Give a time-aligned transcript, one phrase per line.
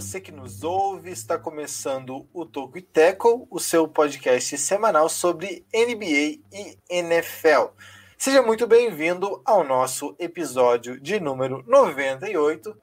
[0.00, 5.66] Você que nos ouve, está começando o Toco e Tackle, o seu podcast semanal sobre
[5.74, 7.72] NBA e NFL.
[8.16, 12.80] Seja muito bem-vindo ao nosso episódio de número 98.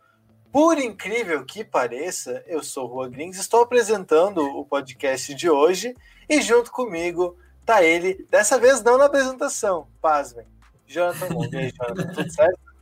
[0.51, 5.95] Por incrível que pareça, eu sou Rua Grins, estou apresentando o podcast de hoje
[6.27, 10.45] e junto comigo tá ele, dessa vez não na apresentação, pasmem,
[10.85, 12.74] Jonathan E aí, Jonathan, tudo certo?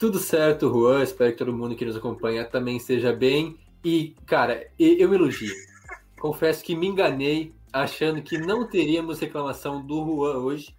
[0.00, 1.02] Tudo certo, Juan.
[1.02, 3.58] Espero que todo mundo que nos acompanha também esteja bem.
[3.84, 5.54] E, cara, eu me elogio.
[6.18, 10.74] Confesso que me enganei achando que não teríamos reclamação do Juan hoje,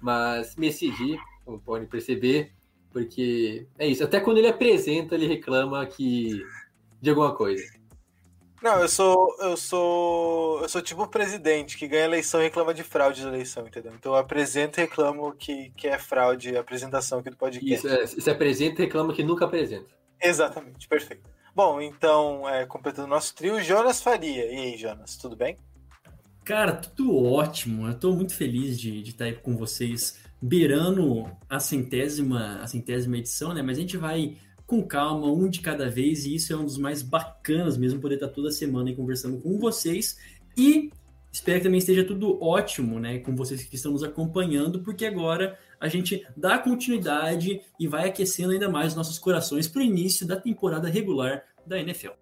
[0.00, 2.50] mas me excedi, como podem perceber,
[2.90, 4.02] porque é isso.
[4.02, 6.44] Até quando ele apresenta, ele reclama que
[7.00, 7.62] de alguma coisa.
[8.64, 12.72] Não, eu sou, eu sou, eu sou tipo o presidente que ganha eleição e reclama
[12.72, 13.92] de fraude da eleição, entendeu?
[13.94, 17.86] Então eu apresento e reclamo que, que é fraude a apresentação aqui do podcast.
[17.86, 19.84] Isso, é, se apresenta e reclama que nunca apresenta.
[20.18, 21.28] Exatamente, perfeito.
[21.54, 24.46] Bom, então, é, completando o nosso trio, Jonas Faria.
[24.46, 25.58] E aí, Jonas, tudo bem?
[26.42, 27.86] Cara, tudo ótimo.
[27.86, 33.18] Eu tô muito feliz de, de estar aí com vocês, beirando a centésima, a centésima
[33.18, 33.60] edição, né?
[33.60, 36.78] Mas a gente vai com calma, um de cada vez, e isso é um dos
[36.78, 40.18] mais bacanas mesmo, poder estar toda semana aí conversando com vocês.
[40.56, 40.90] E
[41.30, 45.58] espero que também esteja tudo ótimo, né, com vocês que estão nos acompanhando, porque agora
[45.80, 50.26] a gente dá continuidade e vai aquecendo ainda mais os nossos corações para o início
[50.26, 52.12] da temporada regular da NFL.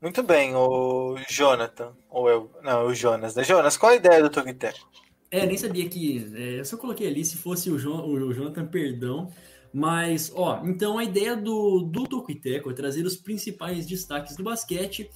[0.00, 3.42] Muito bem, o Jonathan, ou eu, não, o Jonas, né?
[3.42, 4.88] Jonas, qual a ideia do Togiteco?
[5.30, 8.66] É, nem sabia que, é, eu só coloquei ali, se fosse o, jo, o Jonathan,
[8.66, 9.32] perdão,
[9.72, 15.10] mas, ó, então a ideia do, do Tocuiteco é trazer os principais destaques do basquete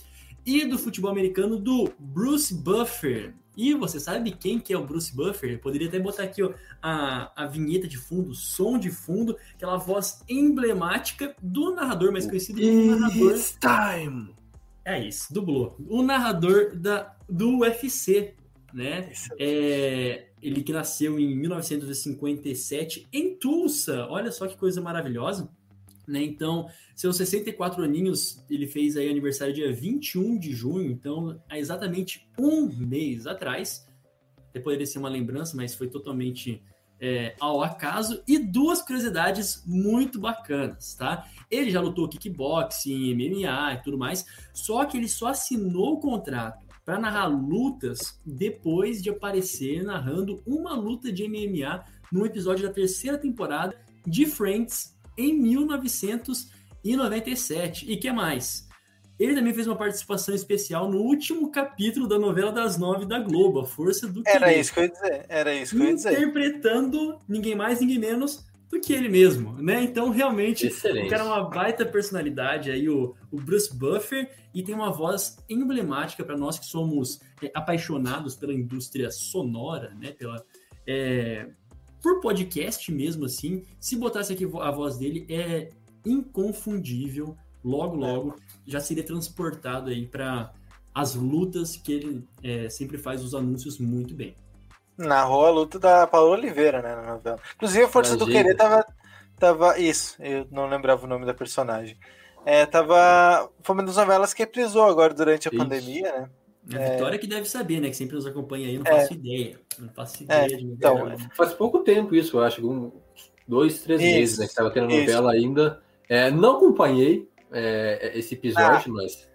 [0.44, 3.34] e do futebol americano do Bruce Buffer.
[3.56, 5.52] E você sabe quem que é o Bruce Buffer?
[5.52, 6.52] Eu poderia até botar aqui ó,
[6.82, 12.60] a, a vinheta de fundo, som de fundo, aquela voz emblemática do narrador mais conhecido
[12.60, 13.32] como narrador.
[13.32, 14.34] It's time!
[14.84, 15.76] É isso, dublou.
[15.88, 18.34] O narrador da, do UFC,
[18.72, 19.12] né?
[19.38, 24.06] É, ele que nasceu em 1957 em Tulsa.
[24.08, 25.50] Olha só que coisa maravilhosa.
[26.06, 26.22] Né?
[26.22, 32.28] Então, seus 64 aninhos, ele fez aí aniversário dia 21 de junho, então há exatamente
[32.38, 33.86] um mês atrás.
[34.52, 36.60] Depois poderia ser uma lembrança, mas foi totalmente
[37.00, 38.22] é, ao acaso.
[38.26, 41.28] E duas curiosidades muito bacanas, tá?
[41.48, 46.69] Ele já lutou kickboxing, MMA e tudo mais, só que ele só assinou o contrato
[46.90, 53.16] para narrar lutas depois de aparecer narrando uma luta de MMA num episódio da terceira
[53.16, 57.88] temporada de Friends em 1997.
[57.88, 58.68] E que mais?
[59.20, 63.60] Ele também fez uma participação especial no último capítulo da novela das nove da Globo,
[63.60, 65.26] A Força do Era isso que eu ia dizer.
[65.28, 66.12] Era isso que eu ia dizer.
[66.14, 69.82] Interpretando ninguém mais, ninguém menos do que ele mesmo, né?
[69.82, 71.06] Então, realmente, Excelente.
[71.06, 75.38] o cara é uma baita personalidade aí, o, o Bruce Buffer, e tem uma voz
[75.48, 80.12] emblemática para nós que somos é, apaixonados pela indústria sonora, né?
[80.12, 80.44] Pela,
[80.86, 81.48] é,
[82.00, 83.64] por podcast mesmo, assim.
[83.80, 85.70] Se botasse aqui a voz dele, é
[86.06, 87.36] inconfundível.
[87.62, 90.52] Logo, logo, já seria transportado aí para
[90.94, 94.34] as lutas que ele é, sempre faz os anúncios muito bem
[95.00, 97.38] narrou a luta da Paola Oliveira, né, na novela.
[97.56, 98.26] Inclusive, a Força Imagina.
[98.26, 98.86] do Querer tava,
[99.38, 99.78] tava.
[99.78, 101.98] Isso, eu não lembrava o nome da personagem.
[102.44, 103.50] É, tava.
[103.62, 105.58] Foi uma das novelas que reprisou agora durante a Isso.
[105.58, 106.30] pandemia, né?
[106.72, 106.92] A é...
[106.92, 107.88] Vitória que deve saber, né?
[107.88, 109.00] Que sempre nos acompanha aí, não é.
[109.00, 109.60] faço ideia.
[109.78, 111.16] Não faço é, ideia é, de então, é.
[111.34, 112.66] Faz pouco tempo isso, eu acho.
[112.66, 112.92] Um,
[113.48, 114.46] dois, três isso, meses, né?
[114.46, 115.46] Que tava tendo novela isso.
[115.46, 115.82] ainda.
[116.34, 117.28] não acompanhei
[118.14, 118.94] esse episódio, ah.
[118.94, 119.29] mas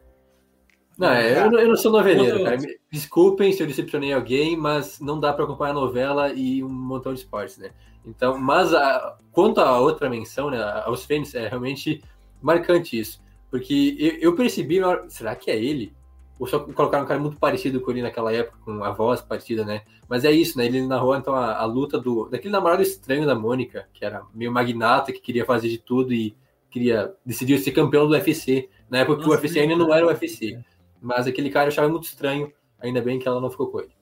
[0.98, 2.58] não, é, eu, eu, não sou noveleiro, cara.
[2.92, 7.14] Desculpem se eu decepcionei alguém, mas não dá para acompanhar a novela e um montão
[7.14, 7.72] de esportes, né?
[8.06, 12.02] Então, mas a, quanto à outra menção, né, aos Fênix, é realmente
[12.42, 13.22] marcante isso.
[13.50, 15.94] Porque eu, eu percebi, será que é ele?
[16.38, 19.64] Ou só colocaram um cara muito parecido com ele naquela época, com a voz parecida,
[19.64, 19.82] né?
[20.08, 20.66] Mas é isso, né?
[20.66, 24.52] Ele narrou então a, a luta do daquele namorado estranho da Mônica, que era meio
[24.52, 26.36] magnata, que queria fazer de tudo e
[26.70, 28.70] queria decidir ser campeão do UFC.
[28.90, 30.60] Na época que o UFC ainda não era o UFC.
[31.06, 33.96] Mas aquele cara eu achava muito estranho, ainda bem que ela não ficou com ele.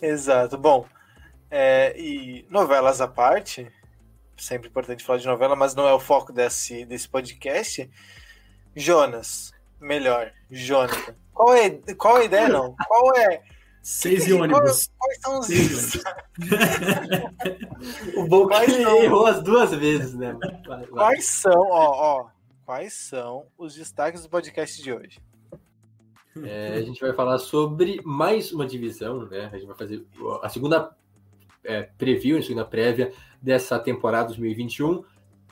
[0.00, 0.56] Exato.
[0.56, 0.86] Bom,
[1.50, 3.68] é, e novelas à parte,
[4.36, 7.90] sempre importante falar de novela, mas não é o foco desse, desse podcast.
[8.76, 9.50] Jonas,
[9.80, 11.16] melhor, Jonathan.
[11.34, 12.76] Qual é, qual é a ideia, não?
[12.86, 13.42] Qual é.
[13.82, 14.88] Seis e ônibus.
[14.96, 15.46] Quais, são os.
[15.46, 16.04] Seis
[18.16, 19.02] o bom que ele são...
[19.02, 20.36] errou as duas vezes, né?
[20.40, 20.86] Vai, vai.
[20.86, 22.28] Quais são, ó, ó,
[22.64, 25.20] quais são os destaques do podcast de hoje?
[26.42, 29.50] É, a gente vai falar sobre mais uma divisão, né?
[29.52, 30.04] A gente vai fazer
[30.42, 30.94] a segunda
[31.64, 35.04] é, preview, a segunda prévia dessa temporada 2021.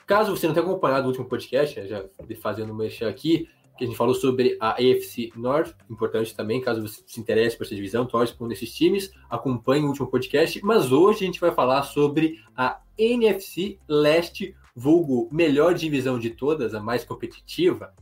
[0.06, 2.04] Caso você não tenha acompanhado o último podcast, já
[2.40, 3.48] fazendo mexer aqui,
[3.80, 7.64] que a gente falou sobre a AFC North, importante também, caso você se interesse por
[7.64, 11.40] essa divisão, torce por um desses times, acompanhe o último podcast, mas hoje a gente
[11.40, 17.94] vai falar sobre a NFC Leste, vulgo melhor divisão de todas, a mais competitiva,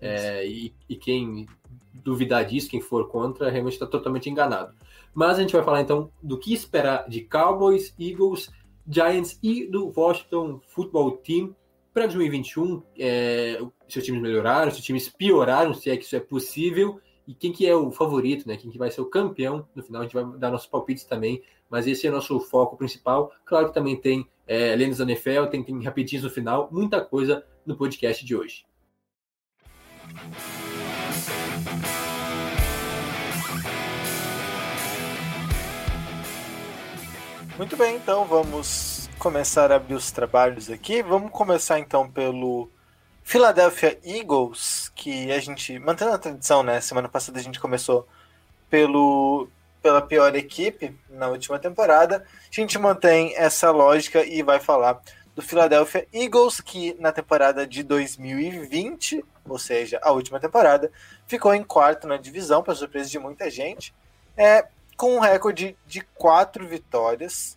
[0.00, 1.46] é, e, e, quem
[2.04, 4.74] duvidar disso, quem for contra, realmente está totalmente enganado.
[5.14, 8.50] Mas a gente vai falar então do que esperar de Cowboys, Eagles,
[8.86, 11.54] Giants e do Washington Football Team
[11.92, 12.82] para 2021.
[12.98, 17.00] É, se os times melhoraram, se os times pioraram, se é que isso é possível
[17.26, 18.56] e quem que é o favorito, né?
[18.56, 21.42] Quem que vai ser o campeão no final, a gente vai dar nossos palpites também,
[21.68, 23.32] mas esse é o nosso foco principal.
[23.44, 27.44] Claro que também tem é, Lendas da NFL, tem, tem rapidinhos no final, muita coisa
[27.64, 28.64] no podcast de hoje.
[37.60, 41.02] Muito bem, então vamos começar a abrir os trabalhos aqui.
[41.02, 42.70] Vamos começar então pelo
[43.22, 46.80] Philadelphia Eagles, que a gente, mantendo a tradição, né?
[46.80, 48.08] Semana passada a gente começou
[48.70, 49.46] pelo
[49.82, 52.24] pela pior equipe na última temporada.
[52.50, 54.98] A gente mantém essa lógica e vai falar
[55.36, 60.90] do Philadelphia Eagles, que na temporada de 2020, ou seja, a última temporada,
[61.26, 63.94] ficou em quarto na divisão, para surpresa de muita gente.
[64.34, 64.66] É,
[65.00, 67.56] com um recorde de quatro vitórias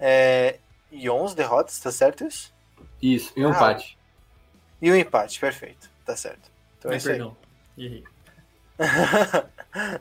[0.00, 0.58] é,
[0.90, 2.50] e 11 derrotas, tá certo isso?
[3.02, 3.98] Isso, e um ah, empate.
[4.80, 6.50] E um empate, perfeito, tá certo.
[6.78, 7.36] Então é, é isso perdão,
[7.76, 7.84] aí.
[7.84, 8.04] errei.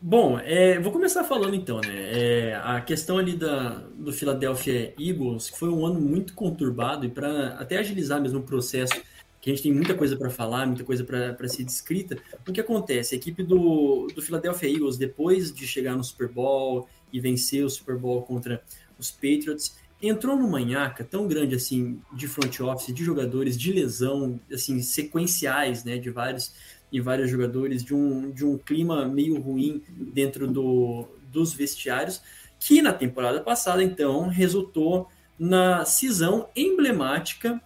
[0.00, 1.92] Bom, é, vou começar falando então, né?
[1.92, 7.10] É, a questão ali da, do Philadelphia Eagles, que foi um ano muito conturbado, e
[7.10, 9.02] para até agilizar mesmo o processo
[9.44, 12.16] que a gente tem muita coisa para falar, muita coisa para ser descrita.
[12.48, 13.14] O que acontece?
[13.14, 17.68] A equipe do, do Philadelphia Eagles, depois de chegar no Super Bowl e vencer o
[17.68, 18.62] Super Bowl contra
[18.98, 24.40] os Patriots, entrou numa manhaca tão grande assim de front office, de jogadores, de lesão,
[24.50, 26.54] assim, sequenciais, né, de vários
[26.90, 32.22] e vários jogadores, de um, de um clima meio ruim dentro do, dos vestiários,
[32.58, 35.06] que na temporada passada, então, resultou
[35.38, 37.60] na cisão emblemática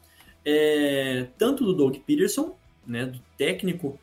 [0.51, 2.57] é, tanto do Doug Peterson,
[2.87, 4.01] né, do técnico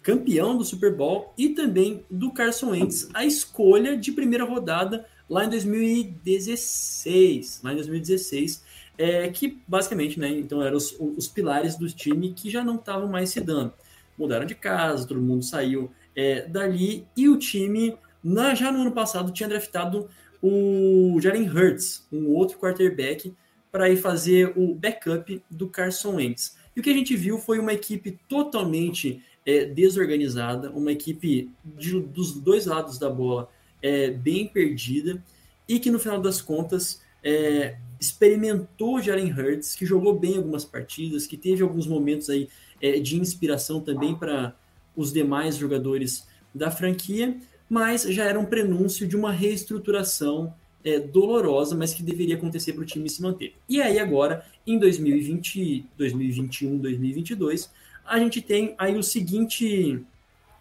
[0.00, 5.44] campeão do Super Bowl, e também do Carson Wentz, a escolha de primeira rodada lá
[5.44, 8.64] em 2016, lá em 2016,
[8.96, 13.08] é, que basicamente, né, então eram os, os pilares do time que já não estavam
[13.08, 13.72] mais se dando.
[14.16, 18.92] Mudaram de casa, todo mundo saiu é, dali, e o time, na, já no ano
[18.92, 20.08] passado, tinha draftado
[20.40, 23.34] o Jalen Hurts, um outro quarterback,
[23.70, 26.56] para ir fazer o backup do Carson Wentz.
[26.74, 32.00] E o que a gente viu foi uma equipe totalmente é, desorganizada, uma equipe de,
[32.00, 33.48] dos dois lados da bola
[33.82, 35.22] é, bem perdida
[35.68, 41.26] e que no final das contas é, experimentou Jalen Hurts, que jogou bem algumas partidas,
[41.26, 42.48] que teve alguns momentos aí
[42.80, 44.54] é, de inspiração também para
[44.96, 47.36] os demais jogadores da franquia,
[47.68, 50.54] mas já era um prenúncio de uma reestruturação
[50.84, 53.54] é, dolorosa, mas que deveria acontecer para o time se manter.
[53.68, 57.70] E aí agora, em 2020, 2021, 2022,
[58.04, 60.04] a gente tem aí o seguinte,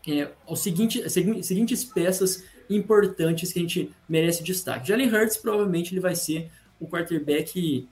[0.07, 4.87] é, o seguinte, seguintes peças importantes que a gente merece destaque.
[4.87, 7.87] Jalen Hurts provavelmente ele vai ser o quarterback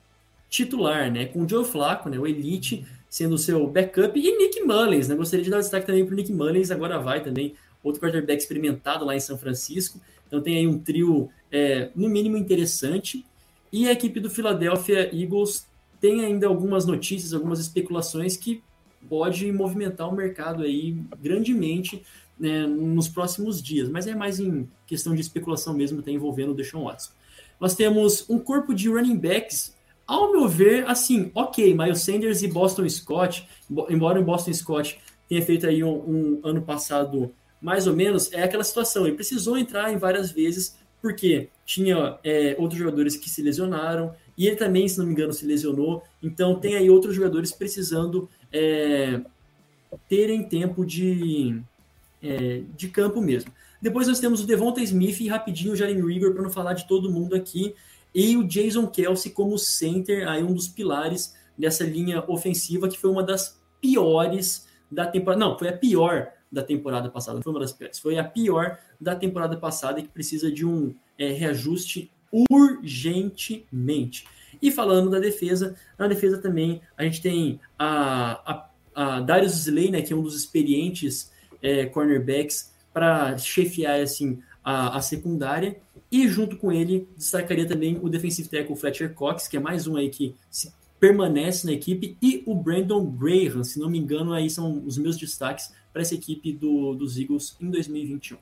[0.49, 1.25] titular, né?
[1.25, 2.19] Com o Joe Flacco, né?
[2.19, 5.15] O elite sendo o seu backup e Nick Mullins, né?
[5.15, 9.05] Gostaria de dar destaque também para o Nick Mullins, agora vai também outro quarterback experimentado
[9.05, 10.01] lá em São Francisco.
[10.27, 13.25] Então tem aí um trio é, no mínimo interessante.
[13.71, 15.65] E a equipe do Philadelphia Eagles
[16.01, 18.61] tem ainda algumas notícias, algumas especulações que
[19.09, 22.03] pode movimentar o mercado aí grandemente
[22.37, 26.53] né, nos próximos dias, mas é mais em questão de especulação mesmo, está envolvendo o
[26.53, 27.11] Deshaun Watson.
[27.57, 29.73] Nós temos um corpo de running backs,
[30.05, 33.47] ao meu ver, assim, ok, Miles Sanders e Boston Scott,
[33.89, 38.43] embora o Boston Scott tenha feito aí um, um ano passado mais ou menos, é
[38.43, 43.39] aquela situação, ele precisou entrar em várias vezes porque tinha é, outros jogadores que se
[43.39, 46.01] lesionaram, e ele também, se não me engano, se lesionou.
[46.21, 49.21] Então tem aí outros jogadores precisando é,
[50.09, 51.61] terem tempo de,
[52.23, 53.51] é, de campo mesmo.
[53.79, 56.87] Depois nós temos o Devonta Smith e rapidinho o Jalen Rigor para não falar de
[56.87, 57.75] todo mundo aqui.
[58.11, 63.11] E o Jason Kelsey como center, aí um dos pilares dessa linha ofensiva, que foi
[63.11, 65.45] uma das piores da temporada.
[65.45, 67.99] Não, foi a pior da temporada passada, foi uma das piores.
[67.99, 72.09] Foi a pior da temporada passada e que precisa de um é, reajuste
[72.49, 74.25] urgentemente.
[74.61, 79.91] E falando da defesa, na defesa também a gente tem a, a, a Darius Slay,
[79.91, 81.31] né, que é um dos experientes
[81.61, 85.77] é, cornerbacks para chefiar assim a, a secundária.
[86.09, 89.97] E junto com ele, destacaria também o defensive tackle Fletcher Cox, que é mais um
[89.97, 94.49] aí que se permanece na equipe, e o Brandon Graham, se não me engano, aí
[94.49, 98.37] são os meus destaques para essa equipe do, dos Eagles em 2021.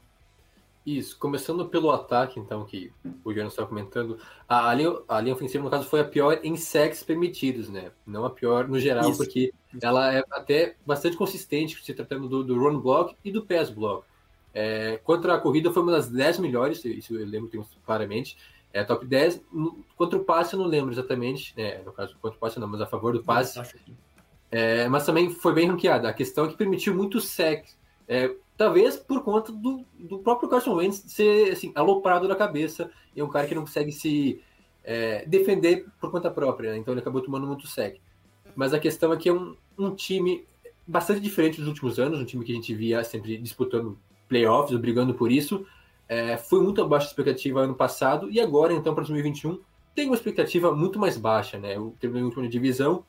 [0.86, 2.92] Isso, começando pelo ataque, então, que
[3.24, 4.18] o Jonas estava comentando,
[4.48, 7.92] a, linha, a linha ofensiva, no caso, foi a pior em sacks permitidos, né?
[8.06, 9.18] Não a pior no geral, Isso.
[9.18, 13.70] porque ela é até bastante consistente se tratando do, do run block e do pass
[13.70, 14.06] block.
[14.54, 17.50] É, contra a corrida foi uma das 10 melhores, isso eu lembro
[17.86, 18.38] claramente.
[18.74, 19.42] É top 10.
[19.96, 21.80] Contra o passe eu não lembro exatamente, né?
[21.86, 23.62] No caso, contra o passe não, mas a favor do passe.
[24.52, 26.10] É, mas também foi bem ranqueada.
[26.10, 27.66] A questão é que permitiu muito sec.
[28.08, 33.22] É, talvez por conta do, do próprio Carson Wentz ser assim, aloprado na cabeça e
[33.22, 34.42] um cara que não consegue se
[34.84, 36.78] é, defender por conta própria, né?
[36.78, 38.00] então ele acabou tomando muito sec.
[38.56, 40.46] Mas a questão é que é um, um time
[40.86, 45.14] bastante diferente dos últimos anos, um time que a gente via sempre disputando playoffs, brigando
[45.14, 45.66] por isso.
[46.08, 49.60] É, foi muito abaixo da expectativa ano passado e agora, então, para 2021,
[49.96, 51.78] tem uma expectativa muito mais baixa, né?
[51.78, 53.06] O terminou em última divisão,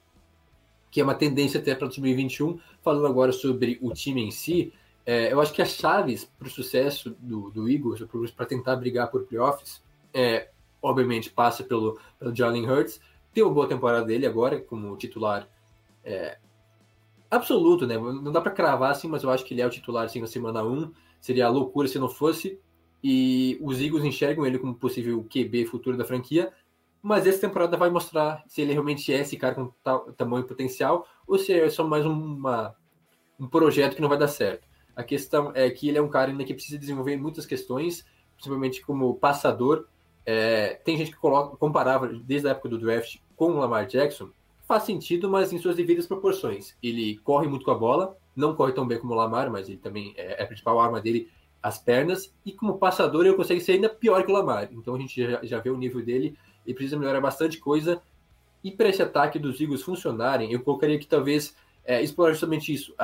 [0.91, 2.59] que é uma tendência até para 2021.
[2.83, 4.73] Falando agora sobre o time em si,
[5.07, 9.11] é, eu acho que as chaves para o sucesso do, do Eagles, para tentar brigar
[9.11, 9.83] por playoffs,
[10.13, 13.01] é, obviamente passa pelo, pelo Jalen Hurts,
[13.33, 15.49] tem uma boa temporada dele agora como titular
[16.05, 16.39] é,
[17.31, 17.99] absoluto, né?
[17.99, 20.27] Não dá para cravar assim, mas eu acho que ele é o titular assim na
[20.27, 22.61] semana 1 seria loucura se não fosse.
[23.07, 26.51] E os Eagles enxergam ele como possível QB futuro da franquia.
[27.03, 31.07] Mas essa temporada vai mostrar se ele realmente é esse cara com tal, tamanho potencial
[31.27, 32.75] ou se é só mais uma,
[33.39, 34.67] um projeto que não vai dar certo.
[34.97, 38.07] A questão é que ele é um cara ainda que precisa desenvolver muitas questões,
[38.37, 39.87] principalmente como passador.
[40.25, 44.31] É, tem gente que coloca, comparava desde a época do draft com o Lamar Jackson.
[44.67, 46.75] Faz sentido, mas em suas devidas proporções.
[46.83, 49.77] Ele corre muito com a bola, não corre tão bem como o Lamar, mas ele
[49.77, 51.29] também é, é a principal arma dele,
[51.65, 54.69] as pernas, e como passador ele consegue ser ainda pior que o Lamar.
[54.71, 58.03] Então a gente já, já vê o nível dele e precisa melhorar bastante coisa.
[58.63, 62.95] E para esse ataque dos Eagles funcionarem, eu colocaria que talvez é, explorar justamente isso,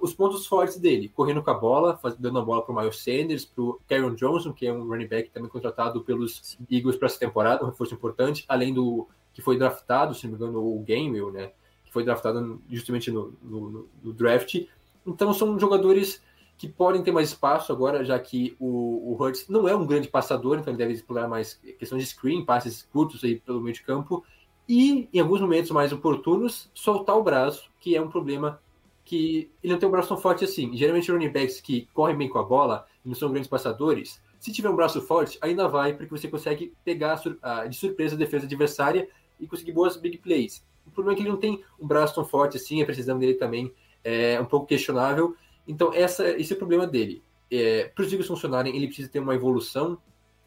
[0.00, 2.96] os pontos fortes dele, correndo com a bola, faz, dando a bola para o Miles
[2.96, 7.06] Sanders, para o Karen Johnson, que é um running back também contratado pelos Eagles para
[7.06, 10.82] essa temporada, um reforço importante, além do que foi draftado, se não me engano, o
[10.88, 11.50] Gamewell, né?
[11.84, 14.66] Que foi draftado justamente no, no, no draft.
[15.06, 16.22] Então são jogadores
[16.56, 20.08] que podem ter mais espaço agora, já que o, o Hurts não é um grande
[20.08, 23.82] passador, então ele deve explorar mais questões de screen, passes curtos aí pelo meio de
[23.82, 24.24] campo,
[24.68, 28.60] e em alguns momentos mais oportunos, soltar o braço, que é um problema
[29.04, 30.76] que ele não tem um braço tão forte assim.
[30.76, 34.68] Geralmente running backs que correm bem com a bola não são grandes passadores, se tiver
[34.68, 37.20] um braço forte, ainda vai, porque você consegue pegar
[37.68, 39.08] de surpresa a defesa adversária
[39.40, 40.64] e conseguir boas big plays.
[40.86, 43.34] O problema é que ele não tem um braço tão forte assim, a precisão dele
[43.34, 43.72] também
[44.04, 45.34] é um pouco questionável.
[45.66, 47.22] Então, essa, esse é o problema dele.
[47.50, 49.98] É, para os Eagles funcionarem, ele precisa ter uma evolução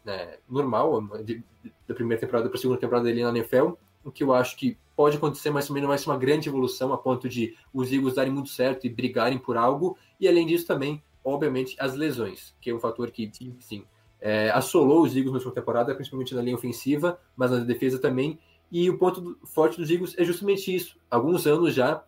[0.04, 3.72] né, normal, de, de, da primeira temporada para a segunda temporada dele na NFL,
[4.04, 6.92] o que eu acho que pode acontecer, mas também não vai ser uma grande evolução
[6.92, 9.96] a ponto de os Eagles darem muito certo e brigarem por algo.
[10.18, 13.84] E além disso, também, obviamente, as lesões, que é um fator que, sim,
[14.20, 18.38] é, assolou os Eagles na última temporada, principalmente na linha ofensiva, mas na defesa também.
[18.70, 20.98] E o ponto forte dos Eagles é justamente isso.
[21.10, 22.04] Alguns anos já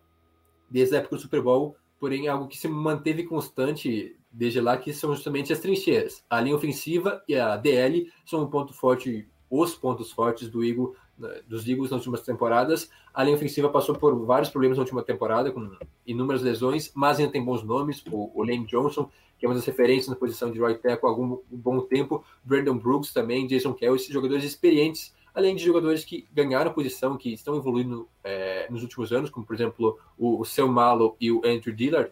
[0.69, 4.91] desde a época do Super Bowl, porém algo que se manteve constante desde lá, que
[4.91, 6.21] são justamente as trincheiras.
[6.29, 10.97] A linha ofensiva e a DL são um ponto forte, os pontos fortes do Eagle,
[11.17, 12.89] né, dos Eagles nas últimas temporadas.
[13.13, 17.31] A linha ofensiva passou por vários problemas na última temporada, com inúmeras lesões, mas ainda
[17.31, 18.03] tem bons nomes.
[18.11, 21.09] O, o Lane Johnson, que é uma das referências na posição de right tackle há
[21.09, 22.21] algum um bom tempo.
[22.43, 27.55] Brandon Brooks também, Jason Kelsey, jogadores experientes além de jogadores que ganharam posição, que estão
[27.55, 31.75] evoluindo é, nos últimos anos, como por exemplo o, o Seu Malo e o Andrew
[31.75, 32.11] Dillard,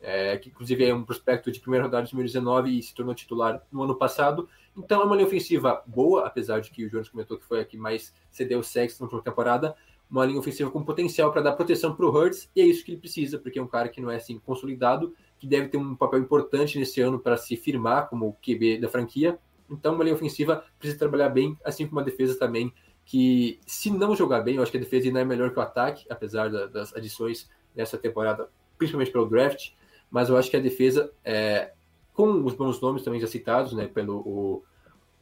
[0.00, 3.62] é, que inclusive é um prospecto de primeira rodada de 2019 e se tornou titular
[3.70, 4.48] no ano passado.
[4.76, 7.64] Então é uma linha ofensiva boa, apesar de que o Jones comentou que foi a
[7.64, 9.76] que mais cedeu sexo na última temporada,
[10.10, 12.90] uma linha ofensiva com potencial para dar proteção para o Hurts, e é isso que
[12.90, 15.94] ele precisa, porque é um cara que não é assim consolidado, que deve ter um
[15.94, 19.38] papel importante nesse ano para se firmar como QB da franquia,
[19.72, 22.72] então, uma linha ofensiva precisa trabalhar bem, assim como uma defesa também,
[23.04, 25.62] que se não jogar bem, eu acho que a defesa ainda é melhor que o
[25.62, 28.48] ataque, apesar da, das adições nessa temporada,
[28.78, 29.70] principalmente pelo draft,
[30.10, 31.72] mas eu acho que a defesa, é,
[32.12, 34.64] com os bons nomes também já citados, né, pelo o,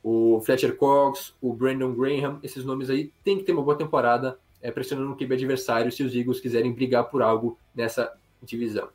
[0.03, 4.39] o Fletcher Cox, o Brandon Graham, esses nomes aí, tem que ter uma boa temporada,
[4.61, 8.89] é, pressionando o QB adversário se os Eagles quiserem brigar por algo nessa divisão.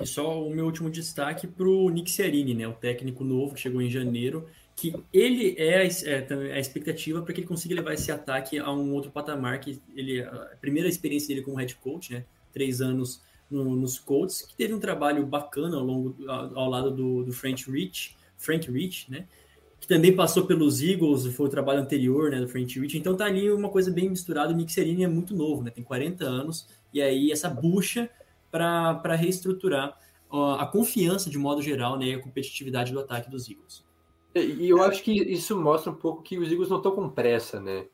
[0.00, 3.60] E só o meu último destaque para o Nick Sierini, né, o técnico novo que
[3.60, 7.92] chegou em janeiro, que ele é a, é, a expectativa para que ele consiga levar
[7.92, 12.12] esse ataque a um outro patamar, que ele a primeira experiência dele como head coach,
[12.12, 16.90] né, três anos no, nos Colts, que teve um trabalho bacana ao longo ao, lado
[16.90, 19.26] do, do Frank Rich, Frank Rich, né,
[19.78, 22.96] que também passou pelos Eagles, foi o trabalho anterior, né, do Frank Rich.
[22.96, 24.52] Então tá ali uma coisa bem misturada.
[24.52, 26.66] O Nick Sirianni é muito novo, né, tem 40 anos.
[26.92, 28.08] E aí essa bucha
[28.50, 29.96] para reestruturar
[30.58, 33.84] a confiança de modo geral, né, a competitividade do ataque dos Eagles.
[34.34, 37.60] E eu acho que isso mostra um pouco que os Eagles não estão com pressa,
[37.60, 37.86] né?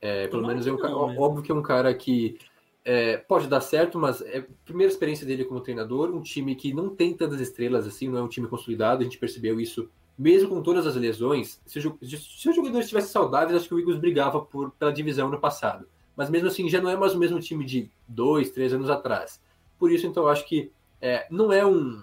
[0.00, 1.16] É, pelo menos é um não, né?
[1.18, 2.36] óbvio que é um cara que
[2.84, 6.74] é, pode dar certo, mas é a primeira experiência dele como treinador, um time que
[6.74, 10.48] não tem tantas estrelas assim, não é um time consolidado, a gente percebeu isso mesmo
[10.48, 11.60] com todas as lesões.
[11.64, 15.40] Se, se os jogadores estivessem saudáveis, acho que o Eagles brigava por, pela divisão no
[15.40, 15.86] passado.
[16.16, 19.40] Mas mesmo assim, já não é mais o mesmo time de dois, três anos atrás.
[19.84, 22.02] Por isso, então, eu acho que é, não é um,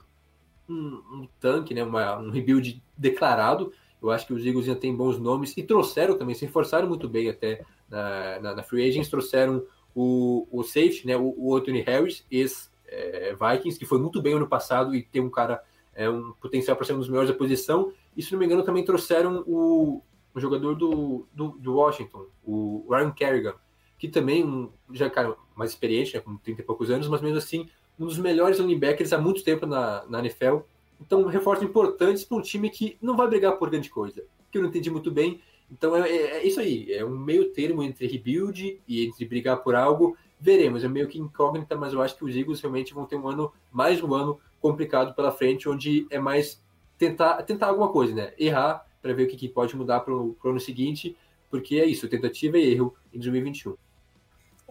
[0.69, 4.95] um, um tanque, né, uma, um rebuild declarado, eu acho que os Eagles ainda têm
[4.95, 9.09] bons nomes e trouxeram também, se reforçaram muito bem até na, na, na Free Agents,
[9.09, 14.35] trouxeram o, o safety, né, o, o Anthony Harris, ex-Vikings, é, que foi muito bem
[14.35, 15.63] ano passado e tem um cara,
[15.95, 17.91] é, um potencial para ser um dos melhores da posição.
[18.15, 20.03] E se não me engano, também trouxeram o,
[20.35, 23.55] o jogador do, do, do, Washington, o Ryan Kerrigan,
[24.01, 27.37] que também um, já cara mais experiente, né, com 30 e poucos anos, mas mesmo
[27.37, 30.57] assim um dos melhores linebackers há muito tempo na, na NFL
[31.01, 34.61] então, reforços importantes para um time que não vai brigar por grande coisa, que eu
[34.61, 35.41] não entendi muito bem.
[35.69, 39.63] Então, é, é, é, isso aí, é um meio termo entre rebuild e entre brigar
[39.63, 40.15] por algo.
[40.39, 43.27] Veremos, é meio que incógnita, mas eu acho que os Eagles realmente vão ter um
[43.27, 46.61] ano, mais um ano complicado pela frente, onde é mais
[46.97, 48.33] tentar, tentar alguma coisa, né?
[48.37, 51.17] Errar para ver o que, que pode mudar para o ano seguinte,
[51.49, 53.75] porque é isso, tentativa e erro em 2021.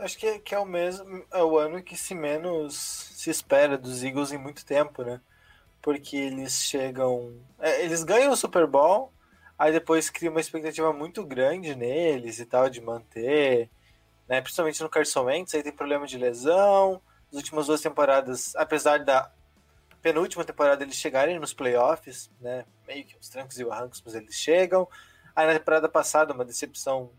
[0.00, 2.75] Acho que, é, que é o mesmo, é o ano que se menos
[3.14, 5.21] se espera dos Eagles em muito tempo, né?
[5.83, 7.35] porque eles chegam.
[7.59, 9.12] É, eles ganham o Super Bowl,
[9.59, 13.70] aí depois cria uma expectativa muito grande neles e tal, de manter,
[14.29, 14.40] né?
[14.40, 17.01] Principalmente no Carson Wentz, aí tem problema de lesão.
[17.31, 19.31] As últimas duas temporadas, apesar da
[20.03, 22.64] penúltima temporada eles chegarem nos playoffs, né?
[22.87, 24.88] Meio que os trancos e barrancos, mas eles chegam.
[25.35, 27.12] Aí na temporada passada, uma decepção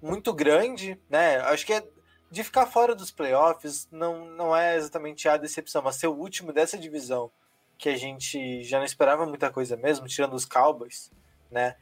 [0.00, 1.38] muito grande, né?
[1.40, 1.86] Acho que é
[2.34, 6.52] de ficar fora dos playoffs não, não é exatamente a decepção, mas ser o último
[6.52, 7.30] dessa divisão
[7.78, 11.12] que a gente já não esperava muita coisa mesmo, tirando os Cowboys,
[11.50, 11.76] né?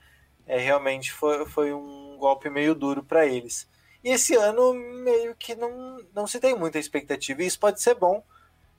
[0.47, 3.69] É, realmente foi, foi um golpe meio duro para eles.
[4.05, 7.95] E esse ano meio que não, não se tem muita expectativa, e isso pode ser
[7.95, 8.23] bom.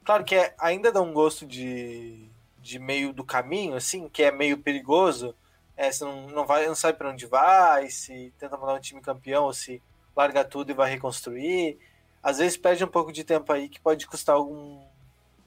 [0.03, 4.31] Claro que é, ainda dá um gosto de, de meio do caminho, assim, que é
[4.31, 5.35] meio perigoso.
[5.75, 9.01] É, você não, não, vai, não sabe para onde vai, se tenta mandar um time
[9.01, 9.81] campeão ou se
[10.15, 11.77] larga tudo e vai reconstruir.
[12.21, 14.81] Às vezes perde um pouco de tempo aí que pode custar algum,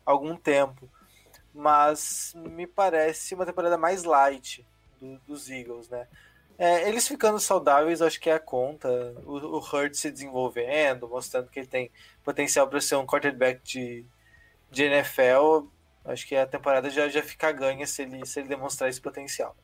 [0.04, 0.88] algum tempo
[1.56, 4.64] mas me parece uma temporada mais light
[5.00, 6.06] do, dos Eagles, né?
[6.58, 8.88] É, eles ficando saudáveis, acho que é a conta.
[9.24, 11.90] O, o Hurt se desenvolvendo, mostrando que ele tem
[12.22, 14.04] potencial para ser um quarterback de,
[14.70, 15.66] de NFL.
[16.04, 19.56] Acho que a temporada já, já fica ganha se ele, se ele demonstrar esse potencial.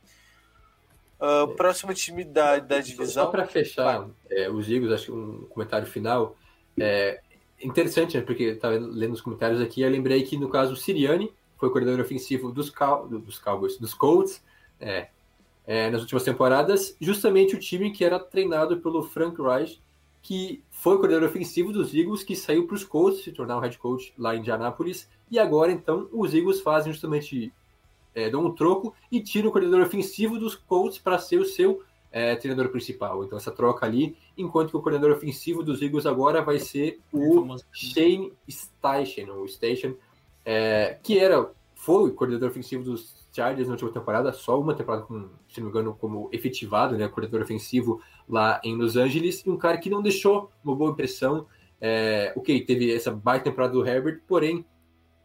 [1.23, 1.55] Uh.
[1.55, 3.25] Próximo time da, da divisão.
[3.25, 6.37] Só para fechar é, os Eagles, acho que um comentário final.
[6.77, 7.21] É
[7.63, 11.33] interessante, né, porque estava lendo os comentários aqui, eu lembrei que no caso o Siriani
[11.57, 14.43] foi coordenador ofensivo dos, Cow dos Cowboys, dos Colts,
[14.81, 15.09] é,
[15.65, 19.81] é, nas últimas temporadas, justamente o time que era treinado pelo Frank Reich,
[20.21, 23.79] que foi coordenador ofensivo dos Eagles, que saiu para os Colts se tornar o head
[23.79, 27.53] coach lá em Indianápolis, e agora então os Eagles fazem justamente
[28.15, 31.83] é, dão um troco e tiram o coordenador ofensivo dos Colts para ser o seu
[32.11, 33.25] é, treinador principal.
[33.25, 37.57] Então essa troca ali, enquanto que o coordenador ofensivo dos Eagles agora vai ser o
[37.73, 39.95] Shane Station, ou Station,
[40.45, 45.03] é, que era foi o coordenador ofensivo dos Chargers na última temporada, só uma temporada,
[45.05, 49.51] com, se não me engano, como efetivado, né, coordenador ofensivo lá em Los Angeles, e
[49.51, 51.47] um cara que não deixou uma boa impressão.
[51.81, 54.65] É, ok, teve essa baita temporada do Herbert, porém,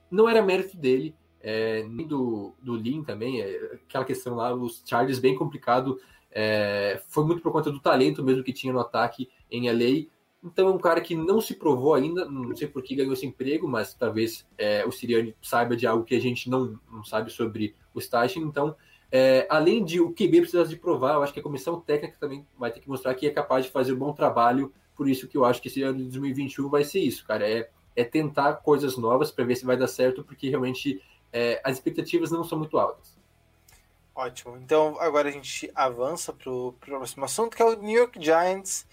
[0.09, 4.83] não era mérito dele, é, nem do, do Lin também, é, aquela questão lá, os
[4.85, 5.99] Chargers bem complicado,
[6.31, 10.07] é, foi muito por conta do talento mesmo que tinha no ataque em LA,
[10.43, 13.25] então é um cara que não se provou ainda, não sei por que ganhou esse
[13.25, 17.31] emprego, mas talvez é, o Siriani saiba de algo que a gente não, não sabe
[17.31, 18.41] sobre o Stashin.
[18.41, 18.75] Então,
[19.11, 22.45] é, além de o QB precisar de provar, eu acho que a comissão técnica também
[22.57, 24.71] vai ter que mostrar que é capaz de fazer um bom trabalho.
[24.95, 27.47] Por isso que eu acho que esse ano de 2021 vai ser isso, cara.
[27.47, 31.73] É, é tentar coisas novas para ver se vai dar certo, porque realmente é, as
[31.73, 33.17] expectativas não são muito altas.
[34.15, 34.57] Ótimo.
[34.57, 38.87] Então agora a gente avança para o próximo assunto, que é o New York Giants,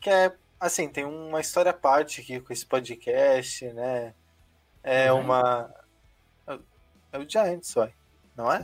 [0.00, 4.14] que é assim, tem uma história à parte aqui com esse podcast, né?
[4.82, 5.20] É uhum.
[5.20, 5.74] uma.
[7.12, 7.92] É o Giants, vai.
[8.36, 8.62] Não é?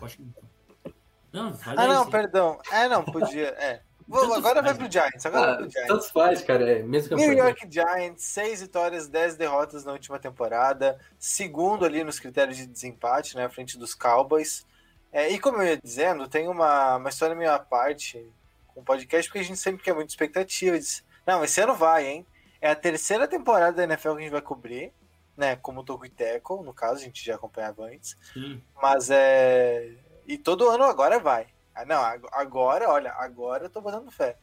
[1.33, 2.61] Não, ah, não, perdão.
[2.71, 3.49] É, não, podia.
[3.49, 3.83] É.
[4.11, 5.25] Agora vai pro Giants.
[5.25, 5.89] Agora ah, vai pro Giants.
[5.89, 6.71] Tanto faz, cara.
[6.71, 10.99] É, mesmo New York Giants, seis vitórias, dez derrotas na última temporada.
[11.19, 13.45] Segundo ali nos critérios de desempate, né?
[13.47, 14.67] À frente dos Cowboys.
[15.13, 18.27] É, e como eu ia dizendo, tem uma, uma história meio à parte
[18.69, 20.79] com o podcast, porque a gente sempre quer muita expectativa.
[20.79, 22.27] Diz, não, esse ano vai, hein?
[22.61, 24.93] É a terceira temporada da NFL que a gente vai cobrir,
[25.37, 25.57] né?
[25.57, 28.17] Como o e Teco, no caso, a gente já acompanhava antes.
[28.33, 28.61] Sim.
[28.83, 29.93] Mas é.
[30.27, 31.47] E todo ano agora vai.
[31.75, 32.01] Ah, não,
[32.33, 34.37] agora, olha, agora eu tô botando fé.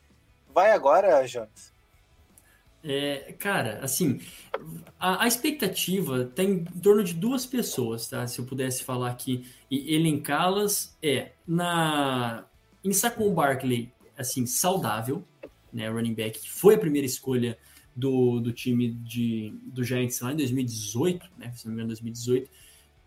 [0.53, 1.73] Vai agora, Jonas.
[2.83, 4.19] É, cara, assim,
[4.99, 8.25] a, a expectativa tem em torno de duas pessoas, tá?
[8.27, 12.45] Se eu pudesse falar aqui e elencá-las, é na
[12.83, 15.23] em Saquon Barkley, assim, saudável,
[15.71, 15.87] né?
[15.89, 17.57] Running back, que foi a primeira escolha
[17.95, 21.51] do, do time de, do Giants lá em 2018, né?
[21.55, 22.49] Se não me engano, 2018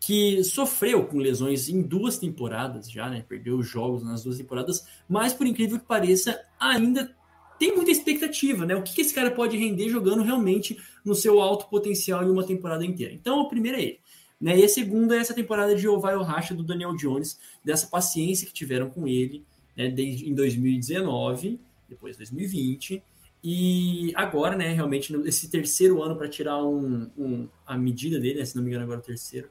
[0.05, 3.25] que sofreu com lesões em duas temporadas já, né?
[3.27, 7.15] Perdeu jogos nas duas temporadas, mas por incrível que pareça, ainda
[7.57, 8.75] tem muita expectativa, né?
[8.75, 12.85] O que, esse cara pode render jogando realmente no seu alto potencial em uma temporada
[12.85, 13.13] inteira.
[13.13, 13.99] Então, o primeiro é ele.
[14.39, 14.59] Né?
[14.59, 18.53] E a segunda é essa temporada de Ovaio Racha do Daniel Jones, dessa paciência que
[18.53, 19.89] tiveram com ele né?
[19.89, 23.03] Desde, em 2019, depois 2020,
[23.43, 28.45] e agora, né, realmente, esse terceiro ano para tirar um, um, a medida dele, né,
[28.45, 29.49] se não me engano, agora é o terceiro,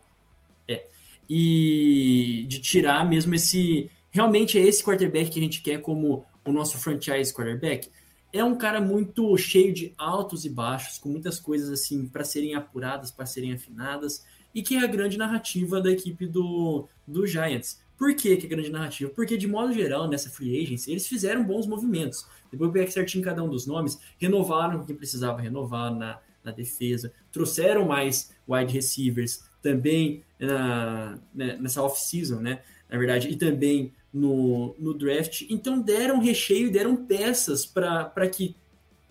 [0.68, 0.86] é.
[1.28, 3.90] E de tirar mesmo esse.
[4.10, 7.90] Realmente é esse quarterback que a gente quer como o nosso franchise quarterback.
[8.32, 12.54] É um cara muito cheio de altos e baixos, com muitas coisas assim para serem
[12.54, 14.24] apuradas, para serem afinadas,
[14.54, 17.80] e que é a grande narrativa da equipe do, do Giants.
[17.96, 19.10] Por que, que é grande narrativa?
[19.10, 22.26] Porque, de modo geral, nessa free agency, eles fizeram bons movimentos.
[22.50, 26.50] Depois eu peguei certinho cada um dos nomes, renovaram o que precisava renovar na, na
[26.50, 32.60] defesa, trouxeram mais wide receivers, também na, né, nessa off-season, né?
[32.88, 35.42] Na verdade, e também no, no draft.
[35.48, 38.54] Então deram recheio, deram peças para que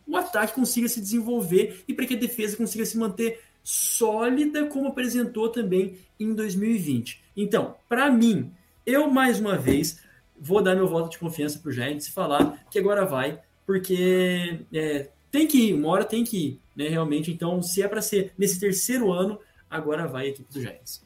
[0.08, 4.90] o ataque consiga se desenvolver e para que a defesa consiga se manter sólida, como
[4.90, 7.24] apresentou também em 2020.
[7.36, 8.52] Então, para mim,
[8.86, 10.00] eu mais uma vez
[10.40, 14.60] vou dar meu voto de confiança para o Giants e falar que agora vai, porque
[14.72, 16.90] é, tem que ir, uma hora tem que ir, né?
[16.90, 17.32] Realmente.
[17.32, 19.40] Então, se é para ser nesse terceiro ano,
[19.74, 21.04] agora vai a equipe do Giants.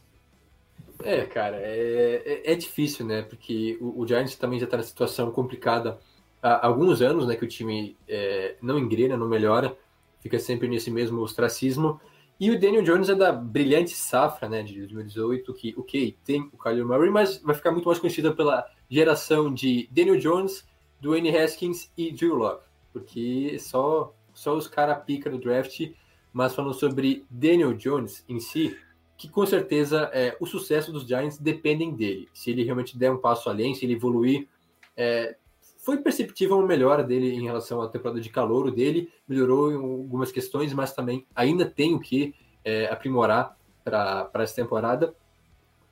[1.03, 3.21] É, cara, é, é, é difícil, né?
[3.21, 5.99] Porque o, o, Giants também já está na situação complicada
[6.41, 7.36] há alguns anos, né?
[7.36, 9.77] Que o time é, não engrena, não melhora,
[10.19, 11.99] fica sempre nesse mesmo ostracismo.
[12.39, 14.63] E o Daniel Jones é da brilhante safra, né?
[14.63, 18.65] De 2018, que, ok, tem o Kyler Murray, mas vai ficar muito mais conhecido pela
[18.89, 20.67] geração de Daniel Jones,
[20.99, 25.91] Dwayne Haskins e Drew Locke, porque só, só os caras pica no draft
[26.38, 28.78] mas falando sobre Daniel Jones em si,
[29.17, 32.30] que com certeza é, o sucesso dos Giants dependem dele.
[32.32, 34.47] Se ele realmente der um passo além, se ele evoluir,
[34.95, 35.36] é,
[35.80, 40.32] foi perceptível uma melhora dele em relação à temporada de calor dele, melhorou em algumas
[40.32, 45.15] questões, mas também ainda tem o que é, aprimorar para essa temporada.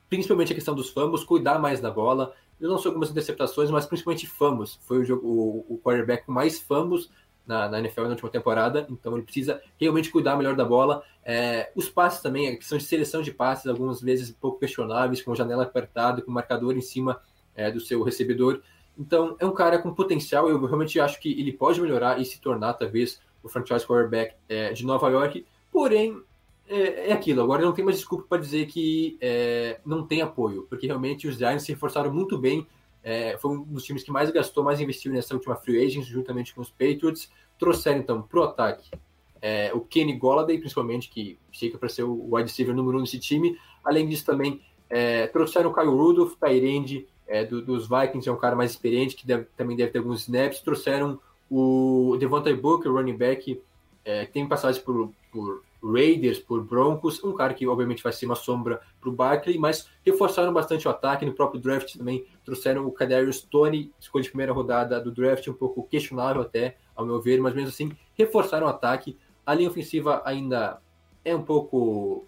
[0.07, 2.35] Principalmente a questão dos fumbles, cuidar mais da bola.
[2.61, 4.75] Ele lançou algumas interceptações, mas principalmente fumbles.
[4.83, 7.09] Foi o, jogo, o, o quarterback mais fumbles
[7.45, 11.03] na, na, NFL na última temporada, então ele precisa realmente cuidar melhor da bola.
[11.23, 15.21] É, os passes também, a questão de seleção de passes, algumas vezes um pouco questionáveis,
[15.21, 17.21] com janela apertada, com marcador em cima
[17.55, 18.61] é, do seu recebedor.
[18.97, 22.39] Então, é um cara com potencial, eu realmente acho que ele pode melhorar e se
[22.39, 26.21] tornar, talvez, o franchise quarterback é, de Nova York, porém,
[26.67, 30.65] é, é, aquilo, agora não tem mais desculpa para dizer que é, não tem apoio,
[30.67, 32.65] porque realmente os Giants se reforçaram muito bem
[33.05, 36.53] é, foi um dos times que mais gastou, mais investiu nessa última free agents, juntamente
[36.53, 37.31] com os Patriots.
[37.57, 38.89] Trouxeram, então, para o ataque
[39.47, 43.19] é, o Kenny Golladay, principalmente, que chega para ser o wide receiver número um desse
[43.19, 43.55] time.
[43.83, 48.37] Além disso, também é, trouxeram o Kyle Rudolph, Tyrande é, do, dos Vikings, é um
[48.37, 50.61] cara mais experiente, que deve, também deve ter alguns snaps.
[50.61, 53.61] Trouxeram o Devontae Booker, running back,
[54.03, 58.25] é, que tem passagem por, por Raiders, por Broncos, um cara que obviamente vai ser
[58.25, 62.87] uma sombra para o Barkley, mas reforçaram bastante o ataque no próprio draft também, trouxeram
[62.87, 67.21] o Kadarius Tony, escolha de primeira rodada do draft, um pouco questionável até, ao meu
[67.21, 69.17] ver, mas mesmo assim reforçaram o ataque.
[69.45, 70.81] A linha ofensiva ainda
[71.23, 72.25] é um pouco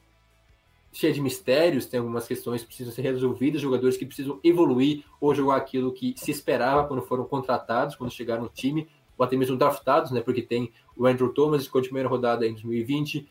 [0.91, 5.34] cheia de mistérios, tem algumas questões que precisam ser resolvidas, jogadores que precisam evoluir ou
[5.34, 9.58] jogar aquilo que se esperava quando foram contratados, quando chegaram no time, ou até mesmo
[9.58, 10.22] draftados, né?
[10.22, 13.28] Porque tem o Andrew Thomas, escolha de primeira rodada em 2020,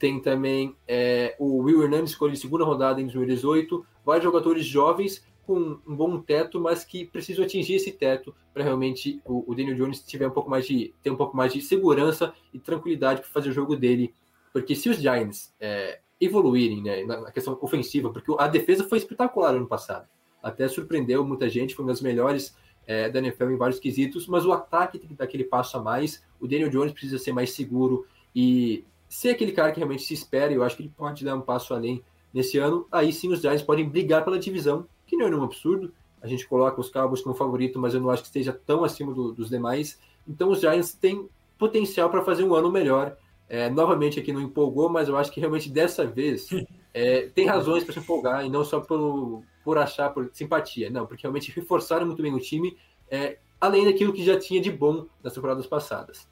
[0.00, 3.86] tem também é, o Will Hernandez, escolha de segunda rodada em 2018.
[4.02, 9.20] Vários jogadores jovens com um bom teto, mas que precisam atingir esse teto para realmente
[9.26, 12.32] o, o, Daniel Jones tiver um pouco mais de ter um pouco mais de segurança
[12.52, 14.14] e tranquilidade para fazer o jogo dele.
[14.54, 19.54] Porque se os Giants é, evoluírem né, na questão ofensiva, porque a defesa foi espetacular
[19.54, 20.08] ano passado.
[20.42, 24.46] Até surpreendeu muita gente, foi uma das melhores é, da NFL em vários quesitos, mas
[24.46, 26.24] o ataque tem que dar aquele passo a mais.
[26.40, 30.52] O Daniel Jones precisa ser mais seguro e ser aquele cara que realmente se espera.
[30.52, 32.86] Eu acho que ele pode dar um passo além nesse ano.
[32.90, 35.92] Aí sim os Giants podem brigar pela divisão, que não é um absurdo.
[36.22, 39.12] A gente coloca os Cowboys como favorito, mas eu não acho que esteja tão acima
[39.12, 39.98] do, dos demais.
[40.26, 43.16] Então os Giants têm potencial para fazer um ano melhor.
[43.48, 46.48] É, novamente aqui não empolgou, mas eu acho que realmente dessa vez
[46.94, 51.04] é, tem razões para se empolgar e não só por, por achar por simpatia, não,
[51.04, 52.76] porque realmente reforçaram muito bem o time,
[53.10, 56.29] é, além daquilo que já tinha de bom nas temporadas passadas.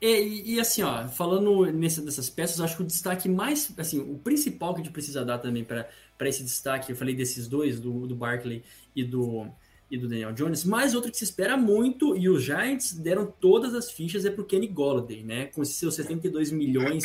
[0.00, 4.00] É, e, e, assim, ó, falando nessa, dessas peças, acho que o destaque mais, assim,
[4.00, 5.86] o principal que a gente precisa dar também para
[6.22, 8.62] esse destaque, eu falei desses dois, do, do Barkley
[8.96, 9.46] e do,
[9.90, 13.74] e do Daniel Jones, mas outro que se espera muito, e os Giants deram todas
[13.74, 15.46] as fichas, é pro Kenny Golladay, né?
[15.46, 17.04] Com seus 72 milhões,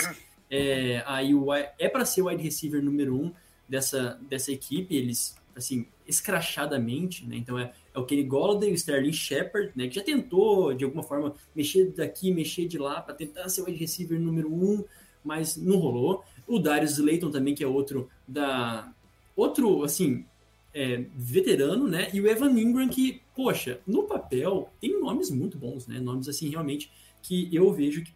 [0.49, 3.33] é, aí o, é para ser o wide receiver número um
[3.67, 7.35] dessa, dessa equipe, eles, assim, escrachadamente, né?
[7.35, 9.87] Então é, é o Kenny Golladay, o Sterling Shepard, né?
[9.87, 13.65] Que já tentou, de alguma forma, mexer daqui, mexer de lá, para tentar ser o
[13.65, 14.83] wide receiver número um,
[15.23, 16.23] mas não rolou.
[16.45, 18.93] O Darius Layton também, que é outro da...
[19.35, 20.25] Outro, assim,
[20.73, 22.09] é, veterano, né?
[22.13, 25.99] E o Evan Ingram, que, poxa, no papel tem nomes muito bons, né?
[25.99, 28.13] Nomes assim realmente que eu vejo que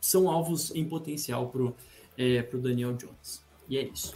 [0.00, 1.74] são alvos em potencial pro,
[2.16, 3.42] é, pro Daniel Jones.
[3.68, 4.14] E é isso.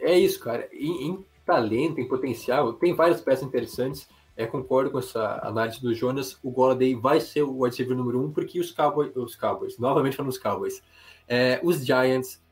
[0.00, 0.68] É isso, cara.
[0.72, 4.06] Em, em talento, em potencial, tem várias peças interessantes.
[4.36, 6.38] É, concordo com essa análise do Jonas.
[6.42, 10.16] O Golladay vai ser o wide receiver número um, porque os Cowboys, os Cowboys, novamente
[10.16, 10.82] falando os Cowboys,
[11.26, 12.44] é, os Giants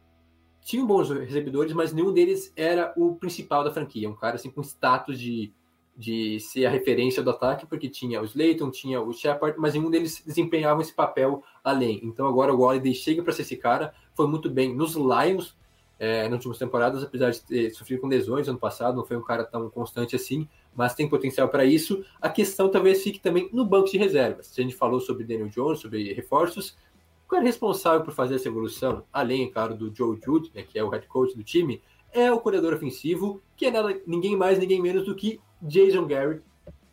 [0.63, 4.09] tinham bons recebedores, mas nenhum deles era o principal da franquia.
[4.09, 5.53] Um cara assim com status de,
[5.95, 9.91] de ser a referência do ataque, porque tinha o Slayton, tinha o Shepard, mas nenhum
[9.91, 12.01] deles desempenhava esse papel além.
[12.03, 15.55] Então agora o Holiday chega para ser esse cara, foi muito bem nos Lions
[15.99, 19.23] é, nas últimas temporadas, apesar de ter sofrido com lesões ano passado, não foi um
[19.23, 22.05] cara tão constante assim, mas tem potencial para isso.
[22.21, 24.53] A questão talvez fique também no banco de reservas.
[24.57, 26.77] A gente falou sobre Daniel Jones, sobre reforços,
[27.27, 30.79] o cara responsável por fazer essa evolução, além, é claro, do Joe Jude, né, que
[30.79, 34.59] é o head coach do time, é o coordenador ofensivo, que é nada, ninguém mais,
[34.59, 36.43] ninguém menos do que Jason Garrett,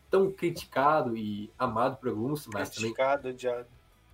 [0.10, 3.38] tão criticado e amado por alguns, mas criticado, também...
[3.38, 3.68] Criticado,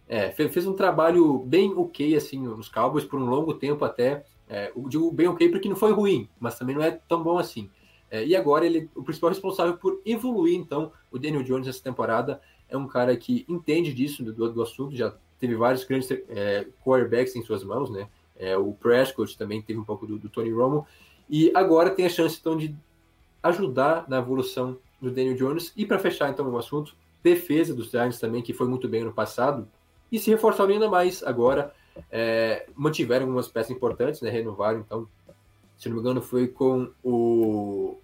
[0.08, 4.24] é, fez, fez, um trabalho bem ok, assim, nos Cowboys, por um longo tempo até.
[4.50, 7.70] É, digo bem ok porque não foi ruim, mas também não é tão bom assim.
[8.10, 12.42] É, e agora ele o principal responsável por evoluir, então, o Daniel Jones essa temporada.
[12.70, 17.36] É um cara que entende disso, do, do assunto, já teve vários grandes é, quarterbacks
[17.36, 18.08] em suas mãos, né?
[18.36, 20.86] É, o Prescott também teve um pouco do, do, Tony Romo.
[21.30, 22.76] E agora tem a chance, então, de
[23.42, 25.74] ajudar na evolução do Daniel Jones.
[25.76, 29.14] E para fechar, então, o assunto, defesa dos Giants também, que foi muito bem no
[29.14, 29.68] passado.
[30.12, 31.74] E se reforçaram ainda mais agora.
[32.12, 34.30] É, mantiveram algumas peças importantes, né?
[34.30, 35.08] Renovaram, então,
[35.78, 37.98] se não me engano, foi com o.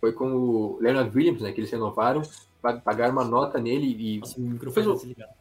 [0.00, 1.52] Foi com o Leonard Williams, né?
[1.52, 2.22] Que eles renovaram,
[2.84, 4.18] pagaram uma nota nele e.
[4.20, 5.38] Nossa, o microfone fez, tá desligado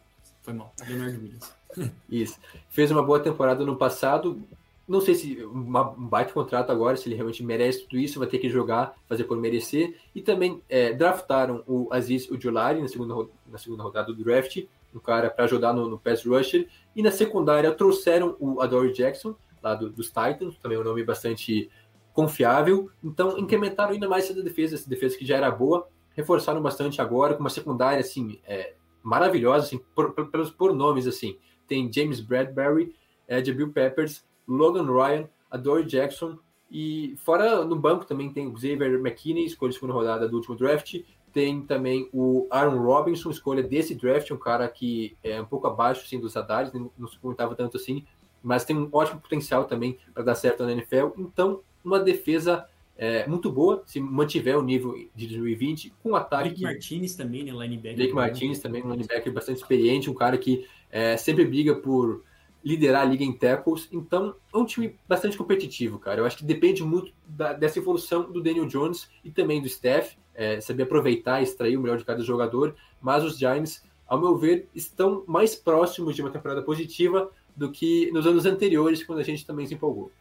[0.47, 0.73] foi mal.
[0.87, 1.53] Leonard Williams.
[2.09, 2.39] Isso.
[2.69, 4.41] Fez uma boa temporada no passado.
[4.87, 8.27] Não sei se uma, um baita contrato agora, se ele realmente merece tudo isso, vai
[8.29, 9.97] ter que jogar, fazer por merecer.
[10.15, 14.99] E também é, draftaram o Aziz Ujulari na segunda, na segunda rodada do draft, um
[14.99, 16.67] cara para ajudar no, no pass rusher.
[16.95, 21.69] E na secundária trouxeram o Adore Jackson, lá do, dos Titans, também um nome bastante
[22.13, 22.89] confiável.
[23.03, 27.35] Então incrementaram ainda mais essa defesa, essa defesa que já era boa, reforçaram bastante agora
[27.35, 28.73] com uma secundária assim é,
[29.03, 31.37] maravilhosa, assim, por, pelos por nomes, assim.
[31.67, 32.95] Tem James Bradbury,
[33.27, 36.37] é, Bill Peppers, Logan Ryan, Adore Jackson,
[36.69, 41.01] e fora no banco também tem o Xavier McKinney, escolha segunda rodada do último draft.
[41.37, 46.01] Tem também o Aaron Robinson, escolha desse draft, um cara que é um pouco abaixo
[46.03, 48.03] assim, dos radares, não se comentava tanto assim,
[48.41, 51.09] mas tem um ótimo potencial também para dar certo na NFL.
[51.15, 52.65] Então, uma defesa
[52.97, 56.49] é, muito boa, se mantiver o nível de 2020, com ataque.
[56.49, 57.51] Blake Martinez também, né?
[57.51, 57.95] Linebacker.
[57.95, 62.23] Blake Martinez também, um linebacker bastante experiente, um cara que é, sempre briga por
[62.67, 63.87] liderar a liga em tackles.
[63.93, 66.19] Então, é um time bastante competitivo, cara.
[66.19, 70.15] Eu acho que depende muito da, dessa evolução do Daniel Jones e também do Steph,
[70.35, 72.75] é, saber aproveitar e extrair o melhor de cada jogador.
[73.01, 78.11] Mas os Giants, ao meu ver, estão mais próximos de uma temporada positiva do que
[78.11, 80.11] nos anos anteriores, quando a gente também se empolgou.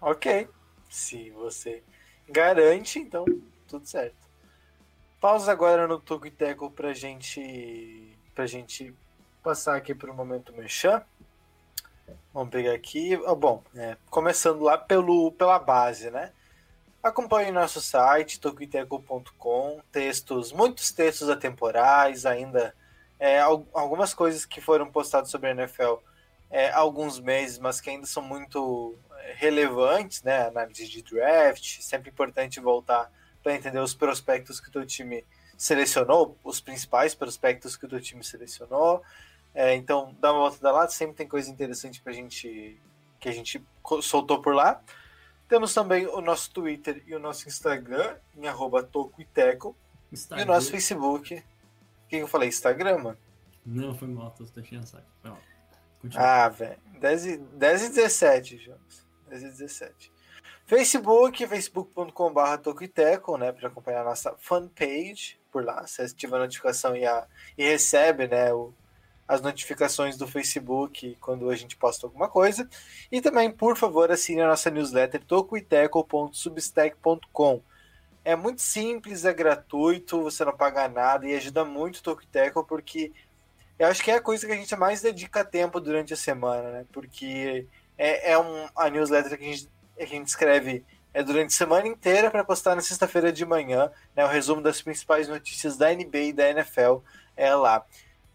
[0.00, 0.48] Ok,
[0.88, 1.82] se você
[2.26, 3.26] garante, então
[3.68, 4.16] tudo certo.
[5.20, 8.94] Pausa agora no Toco e Teco pra gente, pra gente
[9.42, 11.02] passar aqui para o momento merchan.
[12.32, 13.16] Vamos pegar aqui.
[13.26, 16.32] Oh, bom, é, começando lá pelo, pela base, né?
[17.02, 22.74] Acompanhe nosso site, tocoiteco.com, textos, muitos textos atemporais, ainda
[23.18, 25.96] é, algumas coisas que foram postadas sobre a NFL
[26.50, 30.48] é, alguns meses, mas que ainda são muito é, relevantes, né?
[30.48, 33.10] Análise de draft, sempre importante voltar
[33.42, 35.24] para entender os prospectos que o teu time
[35.56, 39.02] selecionou, os principais prospectos que o teu time selecionou.
[39.54, 42.80] É, então, dá uma volta da lata, sempre tem coisa interessante pra gente
[43.18, 43.62] que a gente
[44.02, 44.80] soltou por lá.
[45.48, 49.76] Temos também o nosso Twitter e o nosso Instagram, em arroba Tocoiteco.
[50.12, 51.34] E o nosso Facebook.
[51.34, 52.48] O que eu falei?
[52.48, 53.18] Instagram, mano?
[53.66, 55.04] Não, foi mal, tô deixando saco.
[56.14, 56.78] Ah, velho.
[56.98, 59.06] 10, e, 10 e 17 jogos.
[59.28, 60.12] 10 e 17.
[60.64, 63.52] Facebook, facebook.com.br Tocoiteco, né?
[63.52, 65.86] Para acompanhar a nossa fanpage por lá.
[65.86, 67.26] Você ativa a notificação e, a,
[67.58, 68.52] e recebe, né?
[68.52, 68.72] O,
[69.30, 72.68] as notificações do Facebook quando a gente posta alguma coisa.
[73.12, 77.62] E também, por favor, assine a nossa newsletter tocoiteco.substack.com.
[78.24, 83.12] É muito simples, é gratuito, você não paga nada e ajuda muito o Tocoiteco porque
[83.78, 86.72] eu acho que é a coisa que a gente mais dedica tempo durante a semana,
[86.72, 86.84] né?
[86.90, 91.50] Porque é, é um, a newsletter que a gente, que a gente escreve é durante
[91.50, 94.24] a semana inteira para postar na sexta-feira de manhã, né?
[94.24, 96.96] O resumo das principais notícias da NBA e da NFL
[97.36, 97.86] é lá.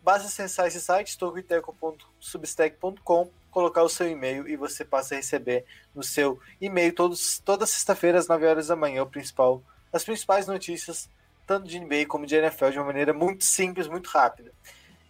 [0.05, 5.65] Basta acessar esse site, tocoiteco.substack.com, colocar o seu e-mail e você passa a receber
[5.95, 10.45] no seu e-mail todos, toda sexta-feira às 9 horas da manhã o principal, as principais
[10.45, 11.09] notícias,
[11.47, 14.51] tanto de NBA como de NFL, de uma maneira muito simples, muito rápida.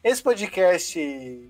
[0.01, 0.97] Esse podcast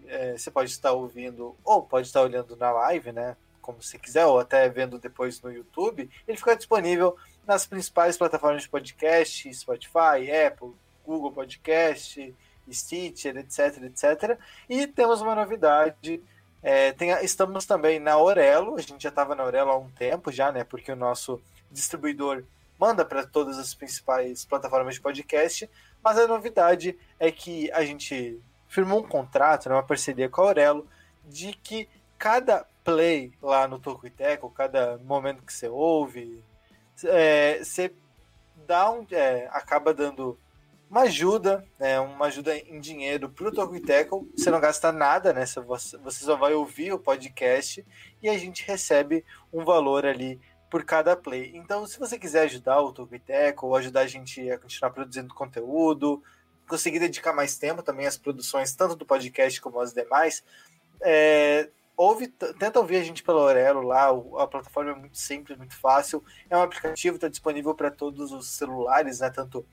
[0.08, 3.38] é, você pode estar ouvindo ou pode estar olhando na live, né?
[3.62, 6.10] Como você quiser, ou até vendo depois no YouTube.
[6.28, 10.74] Ele fica disponível nas principais plataformas de podcast, Spotify, Apple,
[11.06, 12.34] Google Podcast,
[12.72, 14.40] Stitcher, etc, etc.
[14.70, 16.22] E temos uma novidade.
[16.62, 20.32] É, tem, estamos também na Aurelo, a gente já estava na Aurelo há um tempo
[20.32, 20.64] já, né?
[20.64, 21.40] Porque o nosso
[21.72, 22.44] distribuidor
[22.80, 25.70] manda para todas as principais plataformas de podcast,
[26.04, 30.46] mas a novidade é que a gente firmou um contrato, né, uma parceria com a
[30.46, 30.88] Aurelo,
[31.24, 36.44] de que cada play lá no Toco Teco, cada momento que você ouve,
[37.04, 37.92] é, você
[38.68, 40.38] dá um, é, acaba dando
[40.90, 44.30] uma ajuda, né, uma ajuda em dinheiro para o Tackle.
[44.36, 45.46] Você não gasta nada, né?
[45.46, 47.86] Você, só vai ouvir o podcast
[48.22, 51.52] e a gente recebe um valor ali por cada play.
[51.56, 56.24] Então, se você quiser ajudar o Tackle, ou ajudar a gente a continuar produzindo conteúdo,
[56.68, 60.44] conseguir dedicar mais tempo também às produções, tanto do podcast como as demais,
[61.02, 65.76] é, ouve, tenta ouvir a gente pelo Aurelo lá, a plataforma é muito simples, muito
[65.76, 69.66] fácil, é um aplicativo, está disponível para todos os celulares, né, tanto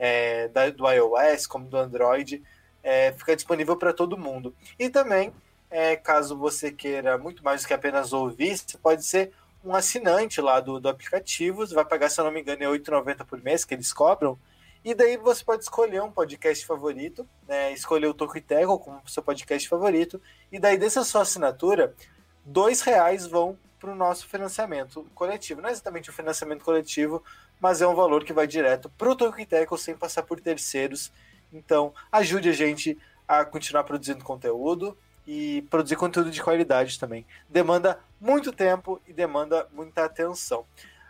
[0.00, 2.42] é, da, do iOS como do Android,
[2.82, 4.54] é, fica disponível para todo mundo.
[4.78, 5.30] E também,
[5.70, 9.30] é, caso você queira muito mais do que apenas ouvir, você pode ser
[9.62, 12.66] um assinante lá do, do aplicativo, você vai pagar, se eu não me engano, é
[12.66, 14.38] R$ 8,90 por mês que eles cobram,
[14.82, 19.22] e daí você pode escolher um podcast favorito, né, escolher o Toco Integral como seu
[19.22, 20.18] podcast favorito,
[20.50, 21.94] e daí dessa sua assinatura,
[22.42, 25.60] dois reais vão para o nosso financiamento coletivo.
[25.60, 27.22] Não é exatamente o financiamento coletivo,
[27.60, 29.46] mas é um valor que vai direto para o Tolkien
[29.78, 31.12] sem passar por terceiros.
[31.52, 34.96] Então, ajude a gente a continuar produzindo conteúdo
[35.26, 37.26] e produzir conteúdo de qualidade também.
[37.48, 40.64] Demanda muito tempo e demanda muita atenção.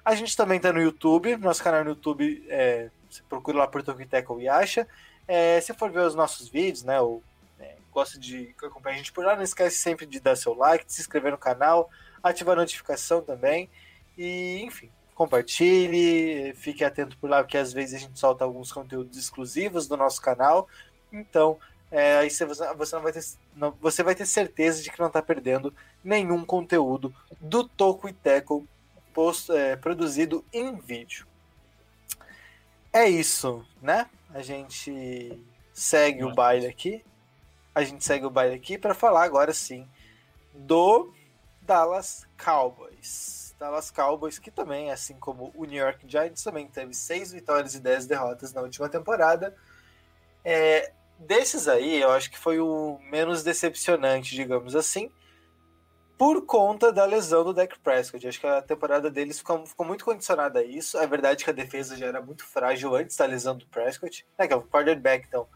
[0.05, 3.83] A gente também está no YouTube, nosso canal no YouTube, é, você procura lá por
[3.83, 4.09] Tolkien
[4.41, 4.87] e acha.
[5.29, 7.23] É, se for ver os nossos vídeos, né, ou
[7.59, 10.85] é, gosta de acompanhar a gente por lá, não esquece sempre de dar seu like,
[10.85, 11.89] de se inscrever no canal,
[12.23, 13.71] ativar a notificação também.
[14.19, 19.19] E, enfim, compartilhe, fique atento por lá, porque às vezes a gente solta alguns conteúdos
[19.19, 20.67] exclusivos do nosso canal.
[21.13, 21.59] Então,
[21.91, 23.23] é, aí você, você, não vai ter,
[23.55, 28.15] não, você vai ter certeza de que não está perdendo nenhum conteúdo do Toco e
[28.15, 28.67] Teco
[29.13, 31.27] post, é, produzido em vídeo.
[32.91, 34.09] É isso, né?
[34.33, 35.39] A gente
[35.75, 37.05] segue o baile aqui.
[37.75, 39.87] A gente segue o baile aqui para falar agora sim
[40.55, 41.13] do
[41.61, 43.50] Dallas Cowboys.
[43.61, 47.81] Dallas Cowboys, que também, assim como o New York Giants, também teve seis vitórias e
[47.81, 49.55] dez derrotas na última temporada.
[50.43, 55.13] É, desses aí, eu acho que foi o menos decepcionante, digamos assim,
[56.17, 58.27] por conta da lesão do Dak Prescott.
[58.27, 60.97] Acho que a temporada deles ficou, ficou, muito condicionada a isso.
[60.97, 64.27] É verdade que a defesa já era muito frágil antes da lesão do Prescott.
[64.39, 65.47] É que é o quarterback, então.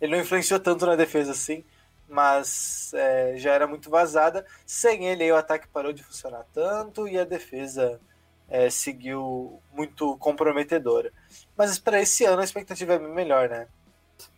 [0.00, 1.62] Ele não influenciou tanto na defesa assim
[2.10, 4.44] mas é, já era muito vazada.
[4.66, 8.00] Sem ele, aí, o ataque parou de funcionar tanto e a defesa
[8.48, 11.12] é, seguiu muito comprometedora.
[11.56, 13.68] Mas para esse ano a expectativa é bem melhor, né?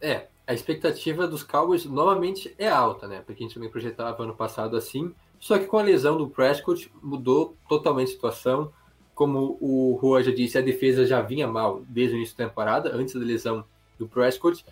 [0.00, 3.22] É, a expectativa dos Cowboys novamente é alta, né?
[3.24, 5.14] Porque a gente também projetava ano passado assim.
[5.40, 8.72] Só que com a lesão do Prescott mudou totalmente a situação.
[9.14, 12.94] Como o Rua já disse, a defesa já vinha mal desde o início da temporada,
[12.94, 13.64] antes da lesão
[13.98, 14.64] do Prescott.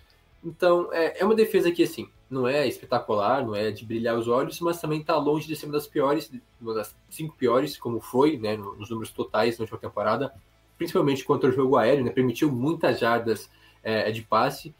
[0.45, 4.29] Então, é, é uma defesa que, assim, não é espetacular, não é de brilhar os
[4.29, 8.01] olhos, mas também está longe de ser uma das piores, uma das cinco piores, como
[8.01, 10.33] foi, né, nos números totais na última temporada,
[10.79, 13.51] principalmente contra o jogo aéreo, né, permitiu muitas jardas
[13.83, 14.73] é, de passe,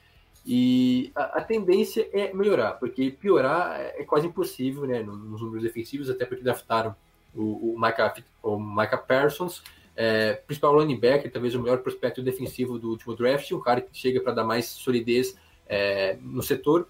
[0.47, 5.65] e a, a, tendência é melhorar, porque piorar é, é quase impossível, né, nos números
[5.65, 6.95] defensivos, até porque draftaram
[7.35, 9.63] o, o, Micah, o Micah Parsons,
[9.97, 14.21] é, principal back, talvez o melhor prospecto defensivo do último draft, um cara que chega
[14.21, 15.37] para dar mais solidez
[15.69, 16.89] é, no setor,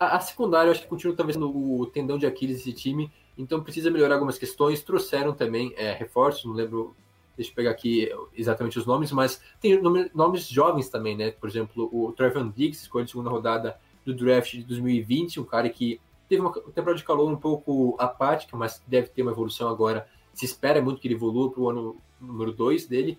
[0.00, 3.62] a, a secundária, eu acho que continua talvez no tendão de Aquiles desse time, então
[3.62, 4.82] precisa melhorar algumas questões.
[4.82, 6.96] Trouxeram também é, reforços, não lembro,
[7.36, 11.30] deixa eu pegar aqui exatamente os nomes, mas tem nome, nomes jovens também, né?
[11.30, 15.68] Por exemplo, o Trevor Diggs, escolha de segunda rodada do draft de 2020, um cara
[15.68, 20.08] que teve uma temporada de calor um pouco apática, mas deve ter uma evolução agora.
[20.32, 23.18] Se espera muito que ele evolua para o ano número 2 dele.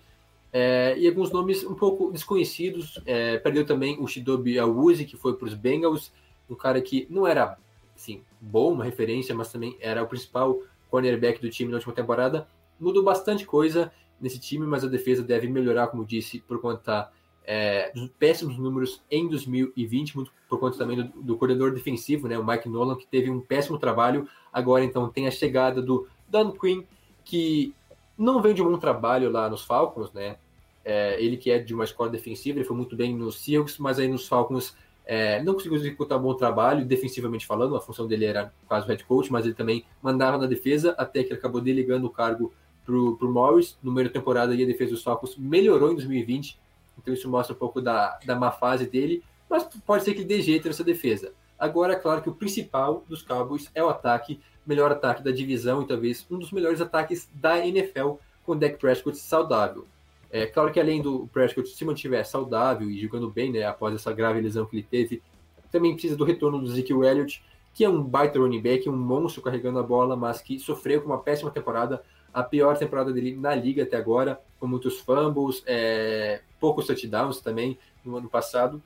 [0.52, 3.00] É, e alguns nomes um pouco desconhecidos.
[3.06, 6.10] É, perdeu também o Shidobi Awuzi, que foi para os Bengals
[6.52, 7.56] um cara que não era
[7.94, 10.58] assim, bom, uma referência, mas também era o principal
[10.90, 12.46] cornerback do time na última temporada.
[12.78, 17.10] Mudou bastante coisa nesse time, mas a defesa deve melhorar, como disse, por conta
[17.44, 22.38] é, dos péssimos números em 2020, muito por conta também do, do coordenador defensivo, né,
[22.38, 24.28] o Mike Nolan, que teve um péssimo trabalho.
[24.52, 26.84] Agora, então, tem a chegada do Dan Quinn,
[27.24, 27.74] que
[28.16, 30.36] não veio de um bom trabalho lá nos Falcons, né?
[30.84, 33.98] É, ele que é de uma escola defensiva, ele foi muito bem nos Seahawks, mas
[34.00, 38.24] aí nos Falcons é, não conseguiu executar um bom trabalho, defensivamente falando, a função dele
[38.24, 42.06] era quase head coach, mas ele também mandava na defesa, até que ele acabou delegando
[42.06, 42.52] o cargo
[42.84, 43.76] para o Morris.
[43.82, 46.58] No meio da temporada, a defesa dos Falcons melhorou em 2020,
[46.98, 50.28] então isso mostra um pouco da, da má fase dele, mas pode ser que ele
[50.28, 51.32] dê jeito nessa defesa.
[51.58, 55.82] Agora, é claro que o principal dos Cowboys é o ataque, melhor ataque da divisão
[55.82, 59.86] e talvez um dos melhores ataques da NFL com o Dak Prescott saudável.
[60.32, 64.10] É claro que além do Prescott se mantiver saudável e jogando bem, né, após essa
[64.14, 65.22] grave lesão que ele teve,
[65.70, 69.42] também precisa do retorno do Ezekiel Elliott, que é um baita running back, um monstro
[69.42, 72.02] carregando a bola, mas que sofreu com uma péssima temporada,
[72.32, 77.78] a pior temporada dele na liga até agora, com muitos fumbles, é, poucos touchdowns também
[78.02, 78.82] no ano passado.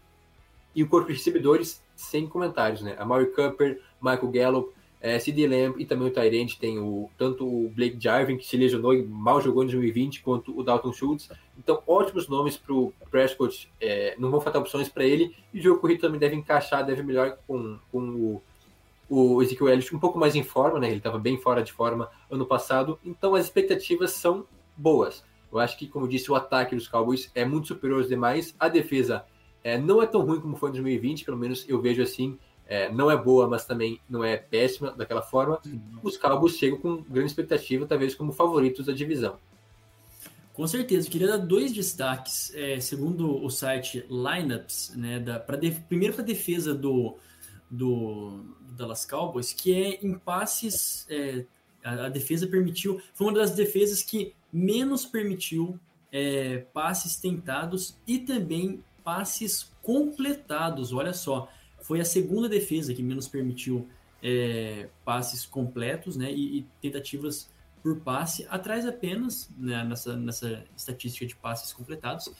[0.74, 2.96] E o corpo de recebedores, sem comentários, né?
[2.98, 7.46] A Maury Cooper, Michael Gallup, é, CD Lamb e também o Tyrant tem o, tanto
[7.46, 11.28] o Blake Jarvin, que se lesionou e mal jogou em 2020, quanto o Dalton Schultz.
[11.58, 13.70] Então, ótimos nomes para o Prescott.
[13.80, 15.34] É, não vão faltar opções para ele.
[15.52, 18.42] E o jogo corrido também deve encaixar, deve melhor com, com o,
[19.08, 20.88] o Ezekiel Elliott um pouco mais em forma, né?
[20.88, 22.98] Ele estava bem fora de forma ano passado.
[23.04, 25.24] Então, as expectativas são boas.
[25.52, 28.54] Eu acho que, como disse, o ataque dos Cowboys é muito superior aos demais.
[28.58, 29.24] A defesa
[29.62, 32.90] é, não é tão ruim como foi em 2020, pelo menos eu vejo assim é,
[32.90, 35.60] não é boa, mas também não é péssima daquela forma,
[36.02, 39.38] os Cowboys chegam com grande expectativa, talvez como favoritos da divisão.
[40.52, 45.56] Com certeza, eu queria dar dois destaques, é, segundo o site Lineups, né, da, pra
[45.56, 47.16] de, primeiro para a defesa do,
[47.70, 51.44] do, do, Dallas Cowboys, que é em passes, é,
[51.84, 55.78] a, a, defesa permitiu, foi uma das defesas que menos permitiu
[56.10, 61.48] é, passes tentados e também passes completados, olha só,
[61.86, 63.86] foi a segunda defesa que menos permitiu
[64.20, 67.48] é, passes completos né, e, e, tentativas
[67.80, 72.32] por passe, atrás apenas né, nessa, nessa estatística de passes completados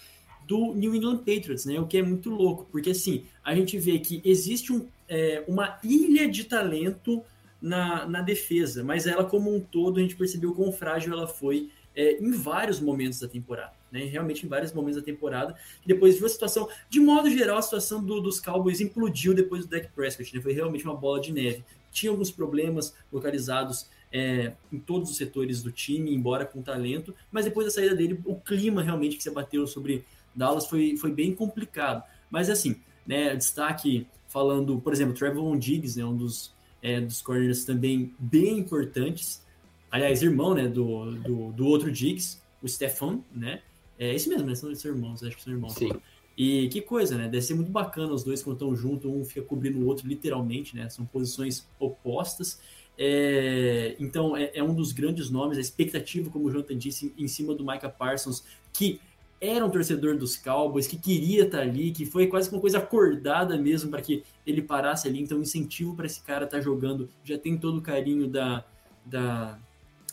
[0.48, 4.00] do New England Patriots, né, o que é muito louco, porque assim a gente vê
[4.00, 7.22] que existe um, é, uma ilha de talento
[7.62, 11.70] na, na defesa, mas ela como um todo a gente percebeu quão frágil ela foi
[11.94, 14.04] é, em vários momentos da temporada né?
[14.04, 15.54] Realmente em vários momentos da temporada.
[15.84, 19.70] Depois viu a situação, de modo geral, a situação do, dos Cowboys implodiu depois do
[19.70, 20.40] Dak Prescott, né?
[20.40, 21.64] Foi realmente uma bola de neve.
[21.90, 27.44] Tinha alguns problemas localizados é, em todos os setores do time, embora com talento, mas
[27.44, 31.34] depois da saída dele, o clima realmente que se abateu sobre Dallas foi, foi bem
[31.34, 32.02] complicado.
[32.30, 37.64] Mas assim, né, destaque falando, por exemplo, Trevor Diggs, né, um dos, é, dos corners
[37.64, 39.44] também bem importantes,
[39.90, 43.62] aliás, irmão né, do, do, do outro Diggs, o Stefan, né,
[43.98, 44.54] é esse mesmo, né?
[44.54, 45.74] São, são irmãos, acho que são irmãos.
[45.74, 45.90] Sim.
[46.36, 47.24] E que coisa, né?
[47.28, 50.76] Deve ser muito bacana os dois quando estão juntos, um fica cobrindo o outro, literalmente,
[50.76, 50.88] né?
[50.90, 52.60] São posições opostas.
[52.98, 57.26] É, então, é, é, um dos grandes nomes, a expectativa, como o Jonathan disse, em
[57.26, 59.00] cima do Micah Parsons, que
[59.40, 63.56] era um torcedor dos Cowboys, que queria estar ali, que foi quase uma coisa acordada
[63.58, 65.20] mesmo para que ele parasse ali.
[65.20, 68.64] Então, incentivo para esse cara estar tá jogando, já tem todo o carinho da,
[69.04, 69.58] da,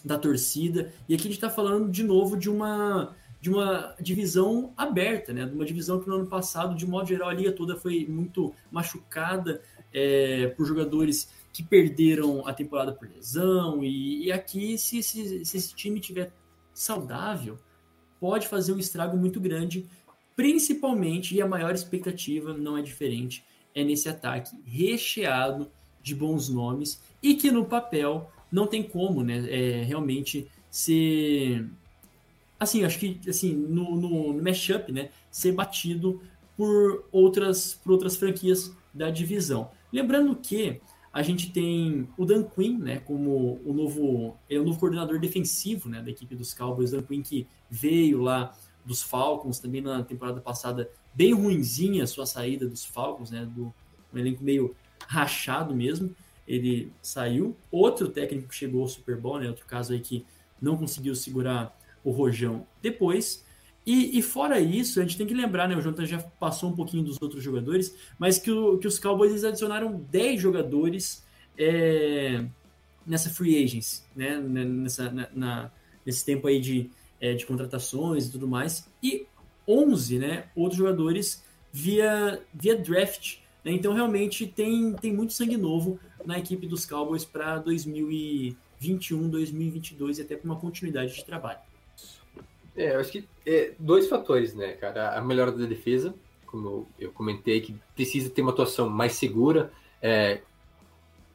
[0.04, 0.94] da torcida.
[1.08, 5.46] E aqui a gente está falando de novo de uma de uma divisão aberta, né?
[5.46, 8.54] De uma divisão que no ano passado, de modo geral, a liga toda foi muito
[8.72, 9.62] machucada
[9.94, 13.84] é, por jogadores que perderam a temporada por lesão.
[13.84, 16.32] E, e aqui, se, se, se esse time tiver
[16.74, 17.58] saudável,
[18.18, 19.90] pode fazer um estrago muito grande,
[20.38, 23.44] principalmente, e a maior expectativa não é diferente,
[23.76, 25.70] é nesse ataque recheado
[26.02, 29.46] de bons nomes e que no papel não tem como, né?
[29.50, 31.70] É, realmente ser
[32.64, 35.10] assim, acho que assim no, no, no mashup, né?
[35.30, 36.22] Ser batido
[36.56, 39.70] por outras por outras franquias da divisão.
[39.92, 40.82] Lembrando que
[41.14, 45.88] a gente tem o Dan Quinn, né, como o novo, é o novo coordenador defensivo,
[45.88, 50.42] né, da equipe dos Cowboys, Dan Quinn que veio lá dos Falcons também na temporada
[50.42, 53.72] passada, bem ruinzinha a sua saída dos Falcons, né, do
[54.12, 54.76] um elenco meio
[55.08, 56.16] rachado mesmo,
[56.48, 57.56] ele saiu.
[57.72, 60.26] Outro técnico que chegou ao Super Bowl, né, outro caso aí que
[60.60, 63.46] não conseguiu segurar o Rojão depois.
[63.86, 65.76] E, e, fora isso, a gente tem que lembrar, né?
[65.76, 69.32] O Jonathan já passou um pouquinho dos outros jogadores, mas que, o, que os Cowboys
[69.32, 71.26] eles adicionaram 10 jogadores
[71.58, 72.46] é,
[73.06, 74.40] nessa free agency, né?
[74.40, 75.72] Nessa, na, na,
[76.06, 76.90] nesse tempo aí de,
[77.20, 78.90] é, de contratações e tudo mais.
[79.02, 79.28] E
[79.68, 83.38] 11 né, outros jogadores via, via draft.
[83.64, 83.72] Né?
[83.72, 90.22] Então, realmente, tem, tem muito sangue novo na equipe dos Cowboys para 2021, 2022 e
[90.22, 91.60] até para uma continuidade de trabalho.
[92.76, 95.18] É, eu acho que é, dois fatores, né, cara?
[95.18, 96.14] A melhora da defesa,
[96.46, 99.72] como eu comentei, que precisa ter uma atuação mais segura.
[100.02, 100.42] É,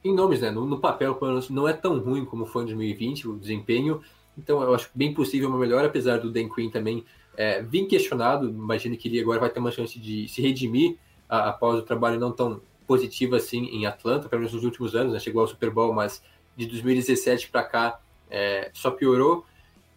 [0.03, 0.51] em nomes, né?
[0.51, 4.01] No, no papel, pelo não é tão ruim como foi em 2020 o desempenho.
[4.37, 7.03] Então, eu acho bem possível uma melhora, apesar do Dan Quinn também
[7.35, 8.47] é, vir questionado.
[8.47, 12.19] Imagino que ele agora vai ter uma chance de se redimir a, após o trabalho
[12.19, 15.13] não tão positivo assim em Atlanta, pelo menos nos últimos anos.
[15.13, 15.19] Né?
[15.19, 16.23] Chegou ao Super Bowl, mas
[16.55, 19.45] de 2017 para cá é, só piorou.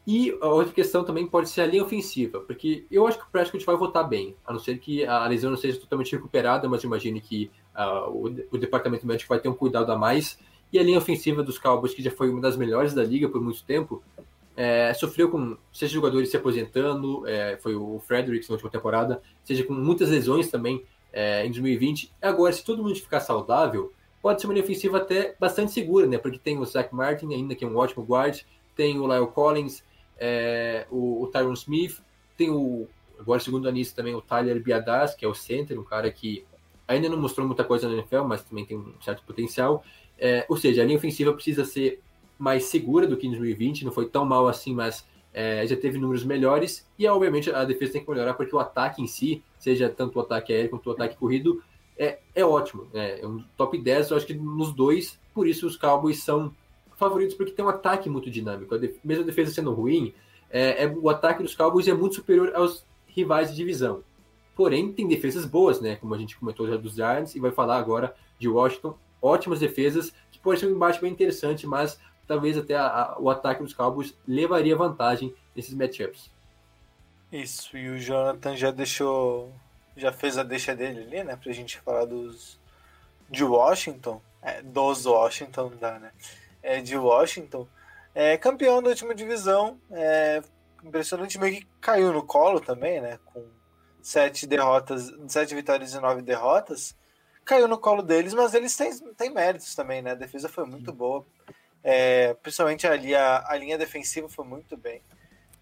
[0.07, 3.31] E a outra questão também pode ser a linha ofensiva, porque eu acho que o
[3.31, 6.83] Prescott vai votar bem, a não ser que a lesão não seja totalmente recuperada, mas
[6.83, 10.39] imagine que uh, o, o, departamento médico vai ter um cuidado a mais.
[10.73, 13.41] E a linha ofensiva dos Cowboys, que já foi uma das melhores da liga por
[13.41, 14.03] muito tempo,
[14.57, 19.65] é, sofreu com seja jogadores se aposentando, é, foi o Fredericks na última temporada, seja
[19.65, 22.13] com muitas lesões também é, em 2020.
[22.21, 26.19] Agora, se todo mundo ficar saudável, pode ser uma linha ofensiva até bastante segura, né?
[26.19, 28.41] Porque tem o Zach Martin ainda, que é um ótimo guard,
[28.75, 29.83] tem o Lyle Collins,
[30.25, 32.01] é, o, o Tyron Smith,
[32.37, 32.87] tem o,
[33.19, 36.45] agora segundo anistia também, o Tyler Biadas, que é o center, um cara que
[36.87, 39.85] ainda não mostrou muita coisa na NFL, mas também tem um certo potencial.
[40.17, 42.01] É, ou seja, a linha ofensiva precisa ser
[42.39, 45.05] mais segura do que em 2020, não foi tão mal assim, mas
[45.35, 46.87] é, já teve números melhores.
[46.97, 50.23] E obviamente a defesa tem que melhorar porque o ataque em si, seja tanto o
[50.23, 51.61] ataque aéreo quanto o ataque corrido,
[51.99, 52.87] é, é ótimo.
[52.95, 56.55] É, é um top 10, eu acho que nos dois, por isso os Cowboys são
[57.03, 58.75] favoritos porque tem um ataque muito dinâmico.
[58.75, 60.15] A def mesmo a defesa sendo ruim,
[60.49, 64.05] é, é, o ataque dos Cowboys é muito superior aos rivais de divisão.
[64.55, 65.97] Porém, tem defesas boas, né?
[65.97, 68.97] Como a gente comentou já dos Giants e vai falar agora de Washington.
[69.21, 73.31] Ótimas defesas, que pode ser um embate bem interessante, mas talvez até a, a, o
[73.31, 76.31] ataque dos Cowboys levaria vantagem nesses matchups.
[77.33, 79.51] Isso, e o Jonathan já deixou,
[79.97, 81.35] já fez a deixa dele ali, né?
[81.35, 82.61] Pra gente falar dos
[83.31, 84.21] de Washington.
[84.43, 86.13] É, dos Washington, dá, né?
[86.63, 87.67] É, de Washington,
[88.15, 90.43] é, campeão da última divisão, é,
[90.85, 93.19] impressionante, meio que caiu no colo também, né?
[93.27, 93.45] Com
[94.03, 96.97] sete derrotas, sete vitórias e nove derrotas,
[97.45, 100.13] caiu no colo deles, mas eles têm, têm méritos também, né?
[100.13, 101.25] A defesa foi muito boa,
[101.83, 105.03] é, principalmente ali a, a linha defensiva foi muito bem,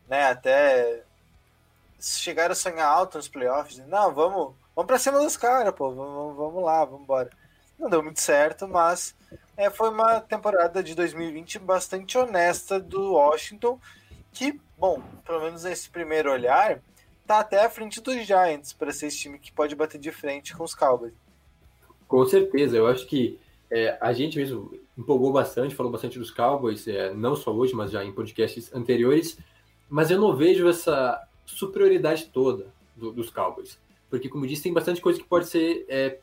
[0.09, 0.31] né?
[0.31, 1.03] Até
[2.01, 6.37] chegaram a sonhar alto nos playoffs, não, vamos, vamos para cima dos caras, pô, vamos,
[6.37, 7.31] vamos lá, vamos embora.
[7.81, 9.17] Não deu muito certo, mas
[9.57, 13.81] é, foi uma temporada de 2020 bastante honesta do Washington,
[14.35, 16.83] que, bom, pelo menos nesse primeiro olhar,
[17.27, 20.55] tá até à frente dos Giants para ser esse time que pode bater de frente
[20.55, 21.15] com os Cowboys.
[22.07, 26.87] Com certeza, eu acho que é, a gente mesmo empolgou bastante, falou bastante dos Cowboys,
[26.87, 29.39] é, não só hoje, mas já em podcasts anteriores,
[29.89, 33.79] mas eu não vejo essa superioridade toda do, dos Cowboys,
[34.11, 36.19] porque como disse, tem bastante coisa que pode ser é,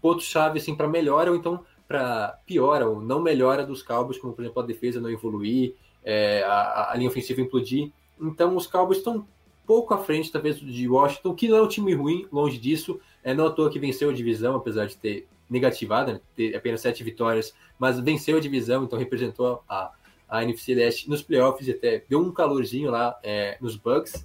[0.00, 4.42] ponto-chave assim, para melhora, ou então para piora ou não melhora dos Cowboys, como por
[4.42, 7.90] exemplo a defesa não evoluir, é, a, a, linha ofensiva implodir.
[8.20, 9.26] Então os Cowboys estão
[9.66, 13.00] pouco à frente, talvez, de Washington, que não é um time ruim, longe disso.
[13.22, 16.80] É não à toa que venceu a divisão, apesar de ter negativado, né, ter apenas
[16.80, 19.92] sete vitórias, mas venceu a divisão, então representou a,
[20.28, 24.24] a NFC Leste nos playoffs e até deu um calorzinho lá é, nos Bucks.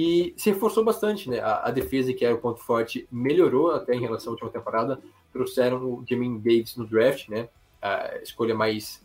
[0.00, 1.40] E se reforçou bastante, né?
[1.40, 5.00] A, a, defesa, que era o ponto forte, melhorou até em relação à última temporada
[5.32, 7.48] trouxeram o Jamin Davis no draft, né?
[7.82, 9.04] A escolha mais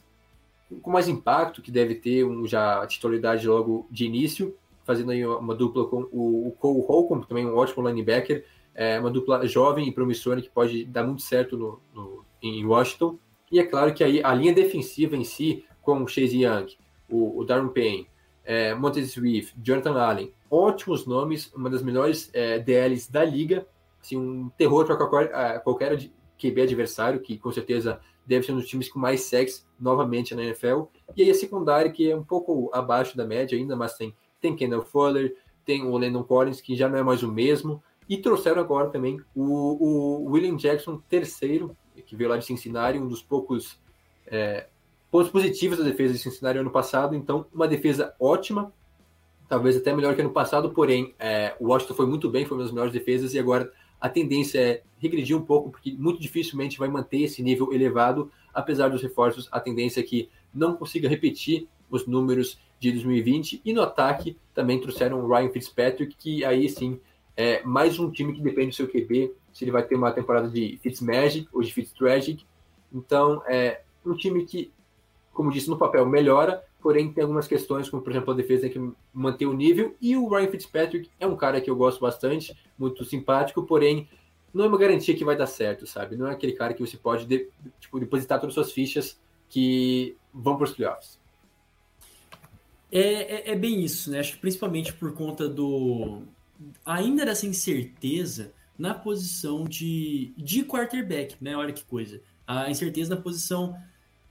[0.83, 5.25] com mais impacto, que deve ter um, já a titularidade logo de início, fazendo aí
[5.25, 9.87] uma dupla com o, o Cole Holcomb, também um ótimo linebacker, é uma dupla jovem
[9.87, 13.17] e promissora que pode dar muito certo no, no, em Washington.
[13.51, 16.77] E é claro que aí a linha defensiva em si, com o Chase Young,
[17.09, 18.07] o, o Darren Payne,
[18.43, 23.65] é, Montez Swift, Jonathan Allen, ótimos nomes, uma das melhores é, DLs da liga,
[23.99, 25.97] assim, um terror para qualquer, qualquer
[26.37, 30.43] QB adversário, que com certeza deve ser um dos times com mais sexo novamente na
[30.43, 30.83] NFL.
[31.15, 34.55] E aí a secundária, que é um pouco abaixo da média ainda, mas tem, tem
[34.55, 35.35] Kendall Fuller,
[35.65, 37.81] tem o Landon Collins, que já não é mais o mesmo.
[38.07, 41.75] E trouxeram agora também o, o William Jackson, terceiro,
[42.05, 43.79] que veio lá de Cincinnati, um dos poucos
[44.27, 44.67] é,
[45.09, 47.15] pontos positivos da defesa de Cincinnati ano passado.
[47.15, 48.73] Então, uma defesa ótima,
[49.53, 52.63] talvez até melhor que ano passado, porém, é, o Washington foi muito bem, foi uma
[52.63, 56.89] das melhores defesas, e agora a tendência é regredir um pouco, porque muito dificilmente vai
[56.89, 62.07] manter esse nível elevado, apesar dos reforços, a tendência é que não consiga repetir os
[62.07, 63.61] números de 2020.
[63.63, 66.99] E no ataque também trouxeram o Ryan Fitzpatrick, que aí sim
[67.37, 70.49] é mais um time que depende do seu QB, se ele vai ter uma temporada
[70.49, 72.43] de Fitzmagic ou de Fitztragic.
[72.91, 74.71] Então, é um time que,
[75.31, 78.71] como disse, no papel melhora, porém tem algumas questões, como por exemplo a defesa tem
[78.71, 82.55] que manter o nível, e o Ryan Fitzpatrick é um cara que eu gosto bastante,
[82.77, 84.09] muito simpático, porém
[84.53, 86.15] não é uma garantia que vai dar certo, sabe?
[86.15, 89.19] Não é aquele cara que você pode de, tipo, depositar todas as suas fichas
[89.49, 91.19] que vão para os playoffs.
[92.91, 94.19] É, é, é, bem isso, né?
[94.19, 96.21] Acho que principalmente por conta do.
[96.85, 101.55] Ainda dessa incerteza na posição de, de quarterback, né?
[101.57, 102.21] Olha que coisa.
[102.45, 103.75] A incerteza na posição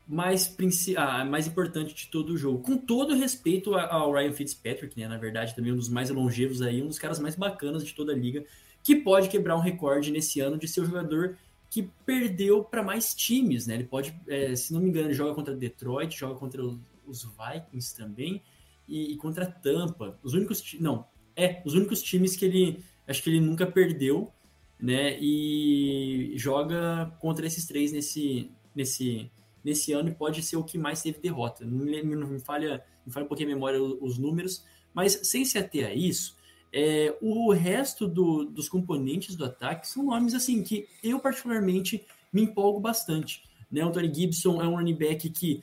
[0.06, 0.54] mais,
[0.96, 2.58] ah, mais importante de todo o jogo.
[2.58, 5.08] Com todo respeito ao Ryan Fitzpatrick, né?
[5.08, 8.12] Na verdade, também um dos mais longevos aí, um dos caras mais bacanas de toda
[8.12, 8.44] a liga,
[8.82, 11.36] que pode quebrar um recorde nesse ano de ser o jogador
[11.70, 13.74] que perdeu para mais times, né?
[13.74, 16.62] Ele pode, é, se não me engano, ele joga contra Detroit, joga contra
[17.06, 18.42] os Vikings também
[18.86, 20.18] e, e contra Tampa.
[20.22, 24.30] Os únicos, não, é, os únicos times que ele, acho que ele nunca perdeu,
[24.78, 25.16] né?
[25.18, 29.30] E joga contra esses três nesse, nesse
[29.64, 31.64] nesse ano e pode ser o que mais teve derrota.
[31.64, 35.44] Não me, não me falha, me falha um pouquinho a memória os números, mas sem
[35.44, 36.36] se ater a isso,
[36.72, 42.42] é, o resto do, dos componentes do ataque são nomes assim que eu particularmente me
[42.42, 43.42] empolgo bastante.
[43.70, 43.84] Né?
[43.84, 45.62] O Tony Gibson é um running back que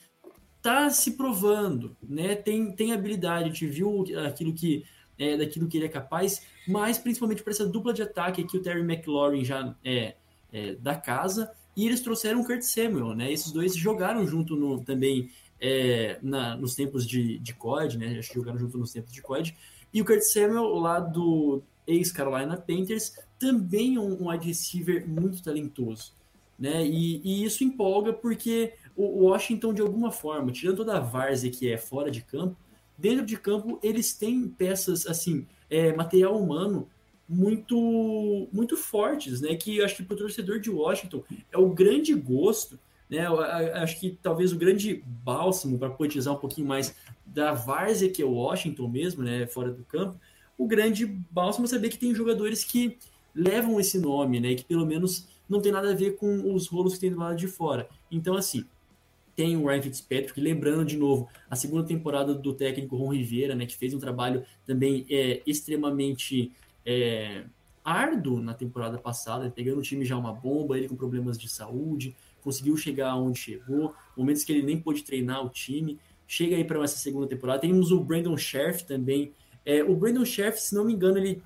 [0.57, 2.35] está se provando, né?
[2.35, 4.85] tem, tem habilidade, a gente viu aquilo que
[5.17, 8.61] é, daquilo que ele é capaz, mas principalmente para essa dupla de ataque que o
[8.61, 10.15] Terry McLaurin já é,
[10.51, 13.31] é da casa e eles trouxeram o Kurt Samuel, né?
[13.31, 15.29] Esses dois jogaram junto no, também
[15.61, 18.19] é, na, nos tempos de, de COD, né?
[18.19, 19.55] Acho que jogaram junto nos tempos de COD.
[19.93, 25.41] E o Kurt Samuel, lá do ex-Carolina Panthers, também é um, um wide receiver muito
[25.41, 26.11] talentoso.
[26.59, 26.85] Né?
[26.85, 31.71] E, e, isso empolga porque o Washington, de alguma forma, tirando toda a várzea que
[31.71, 32.57] é fora de campo,
[32.97, 36.89] dentro de campo eles têm peças, assim, é, material humano
[37.29, 39.55] muito muito fortes, né?
[39.55, 43.27] Que acho que para o torcedor de Washington é o grande gosto, né?
[43.75, 48.25] Acho que talvez o grande bálsamo para poetizar um pouquinho mais da várzea que é
[48.25, 49.45] o Washington mesmo, né?
[49.45, 50.19] Fora do campo,
[50.57, 52.97] o grande bálsamo é saber que tem jogadores que
[53.35, 54.55] levam esse nome, né?
[54.55, 57.35] Que pelo menos não tem nada a ver com os rolos que tem do lado
[57.35, 57.87] de fora.
[58.11, 58.65] Então, assim,
[59.35, 63.65] tem o Ryan Fitzpatrick, lembrando de novo a segunda temporada do técnico Ron Rivera, né,
[63.65, 66.51] que fez um trabalho também é, extremamente
[66.89, 67.43] é,
[67.85, 72.15] árduo na temporada passada, pegando o time já uma bomba, ele com problemas de saúde,
[72.41, 76.83] conseguiu chegar onde chegou, momentos que ele nem pôde treinar o time, chega aí para
[76.83, 77.59] essa segunda temporada.
[77.59, 79.33] Temos o Brandon Sheriff também.
[79.63, 81.43] É, o Brandon Sheriff, se não me engano, ele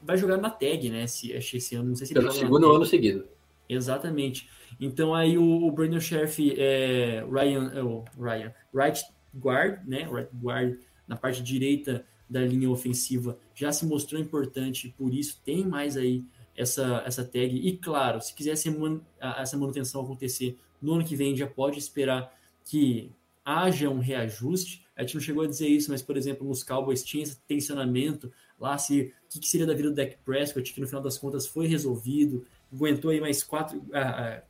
[0.00, 1.04] vai jogar na tag, né?
[1.04, 3.26] Esse, esse ano, não sei se Pelo segundo ano seguido.
[3.68, 4.48] Exatamente.
[4.80, 10.08] Então aí o, o Brandon Sheriff é Ryan, é, o Ryan, right guard, né?
[10.10, 15.66] Right guard na parte direita da linha ofensiva já se mostrou importante, por isso tem
[15.66, 16.24] mais aí
[16.56, 17.56] essa, essa tag.
[17.56, 22.32] E claro, se quiser essa manutenção acontecer no ano que vem, já pode esperar
[22.64, 23.10] que
[23.44, 24.84] haja um reajuste.
[24.94, 28.30] A gente não chegou a dizer isso, mas, por exemplo, nos Cowboys tinha esse tensionamento
[28.58, 31.16] lá, se o que, que, seria da vida do Dak Prescott, que no final das
[31.16, 33.82] contas foi resolvido, aguentou aí mais quatro,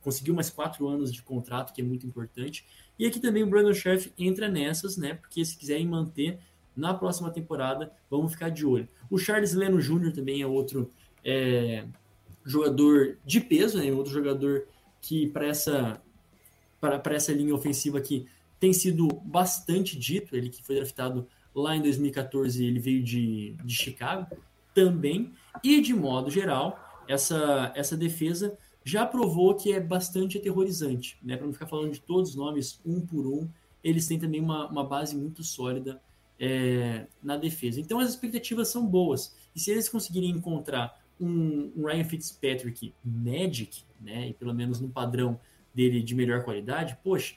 [0.01, 2.65] conseguiu mais quatro anos de contrato, que é muito importante.
[2.97, 5.13] E aqui também o Brandon Scherf entra nessas, né?
[5.13, 6.39] Porque se quiserem manter
[6.79, 7.91] na próxima temporada.
[8.09, 8.87] Vamos ficar de olho.
[9.09, 10.11] O Charles Leno Jr.
[10.13, 10.91] também é outro
[11.23, 11.85] é,
[12.45, 13.91] jogador de peso, né?
[13.91, 14.65] outro jogador
[15.01, 16.01] que para essa,
[16.79, 18.27] para essa linha ofensiva aqui
[18.59, 20.35] tem sido bastante dito.
[20.35, 24.27] Ele que foi draftado lá em 2014, ele veio de, de Chicago
[24.73, 25.33] também.
[25.63, 31.35] E de modo geral, essa, essa defesa já provou que é bastante aterrorizante, né?
[31.35, 33.47] Para não ficar falando de todos os nomes um por um,
[33.83, 36.01] eles têm também uma, uma base muito sólida
[36.39, 37.79] é, na defesa.
[37.79, 39.35] Então as expectativas são boas.
[39.55, 44.89] E se eles conseguirem encontrar um, um Ryan Fitzpatrick Magic, né, e pelo menos no
[44.89, 45.39] padrão
[45.73, 47.35] dele de melhor qualidade, poxa,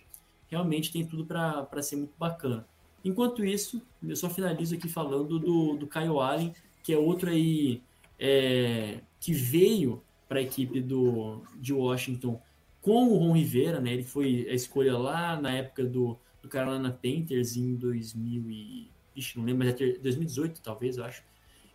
[0.48, 2.66] realmente tem tudo para ser muito bacana.
[3.04, 7.82] Enquanto isso, eu só finalizo aqui falando do, do Kyle Allen, que é outro aí
[8.18, 12.40] é, que veio para a equipe do, de Washington
[12.80, 13.92] com o Ron Rivera, né?
[13.92, 19.38] Ele foi a escolha lá na época do, do Carolina Panthers em 2000 e, ixi,
[19.38, 21.22] não lembro, mas é 2018 talvez, eu acho.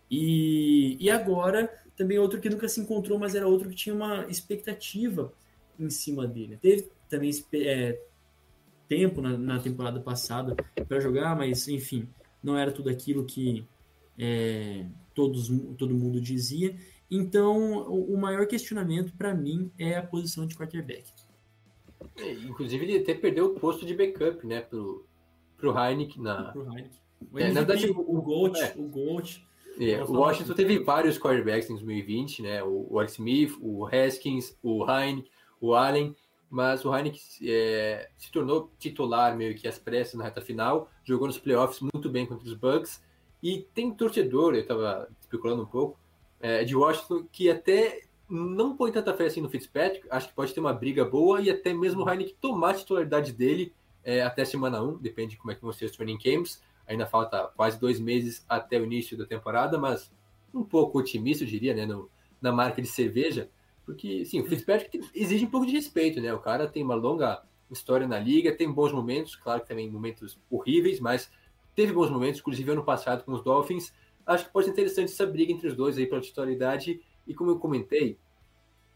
[0.10, 4.26] E, e agora também outro que nunca se encontrou, mas era outro que tinha uma
[4.30, 5.34] expectativa
[5.80, 6.58] em cima dele.
[6.58, 8.00] Teve também é,
[8.88, 10.56] tempo na, na, temporada passada
[10.88, 12.08] para jogar, mas enfim,
[12.42, 13.66] não era tudo aquilo que
[14.18, 16.76] é, todos, todo mundo dizia.
[17.10, 21.12] Então, o, o maior questionamento para mim é a posição de quarterback.
[22.16, 25.06] É, inclusive, ele até perdeu o posto de backup, né, pro,
[25.58, 26.52] pro Heineken na.
[26.52, 27.07] Pro Heineken.
[27.36, 28.74] É, na verdade, o, o Gold, é.
[28.78, 29.46] o Gold.
[29.80, 32.64] É, o Washington teve vários quarterbacks em 2020, né?
[32.64, 35.30] O, o Alex Smith, o Haskins, o Heineken,
[35.62, 36.16] o Allen,
[36.50, 41.28] mas o Heineken é, se tornou titular meio que às pressas na reta final, jogou
[41.28, 43.04] nos playoffs muito bem contra os Bucks,
[43.42, 46.00] e tem torcedor, eu estava especulando um pouco,
[46.40, 50.54] é, de Washington que até não põe tanta fé assim no Fitzpatrick, acho que pode
[50.54, 54.46] ter uma briga boa e até mesmo o Heineken tomar a titularidade dele é, até
[54.46, 57.80] semana 1, depende de como é que vão ser os training camps, ainda falta quase
[57.80, 60.12] dois meses até o início da temporada, mas
[60.54, 62.10] um pouco otimista, eu diria, né, no,
[62.42, 63.50] na marca de cerveja,
[63.86, 67.44] porque, sim, o Fitzpatrick exige um pouco de respeito, né, o cara tem uma longa
[67.70, 71.30] história na liga, tem bons momentos, claro que também momentos horríveis, mas
[71.76, 73.94] teve bons momentos, inclusive ano passado com os Dolphins,
[74.26, 77.02] acho que pode ser interessante essa briga entre os dois aí pela titularidade.
[77.26, 78.18] E como eu comentei,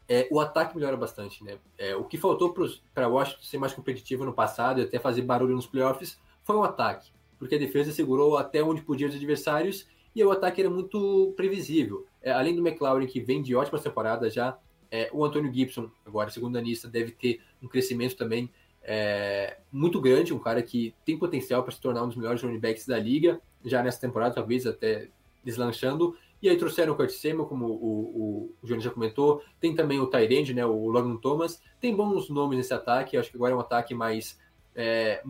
[0.08, 1.58] é, o ataque melhora bastante, né?
[1.78, 2.54] É, o que faltou
[2.94, 6.62] para Washington ser mais competitivo no passado e até fazer barulho nos playoffs foi o
[6.62, 7.10] ataque,
[7.42, 9.84] porque a defesa segurou até onde podia os adversários
[10.14, 12.06] e o ataque era muito previsível.
[12.22, 14.56] É, além do McLaurin, que vem de ótimas temporadas já,
[14.88, 18.48] é, o Antônio Gibson, agora segundo anista, deve ter um crescimento também
[18.80, 22.60] é, muito grande, um cara que tem potencial para se tornar um dos melhores running
[22.60, 25.08] backs da liga, já nessa temporada, talvez até
[25.42, 26.16] deslanchando.
[26.40, 29.42] E aí trouxeram o Kurt Samuel, como o, o, o já comentou.
[29.58, 31.60] Tem também o Tyrande, né, o Logan Thomas.
[31.80, 33.16] Tem bons nomes nesse ataque.
[33.16, 34.38] Acho que agora é um ataque mais
[34.76, 35.20] é,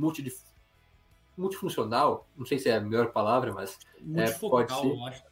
[1.37, 2.29] multifuncional.
[2.37, 3.79] Não sei se é a melhor palavra, mas
[4.15, 4.87] é, pode ser.
[4.87, 5.25] Eu acho,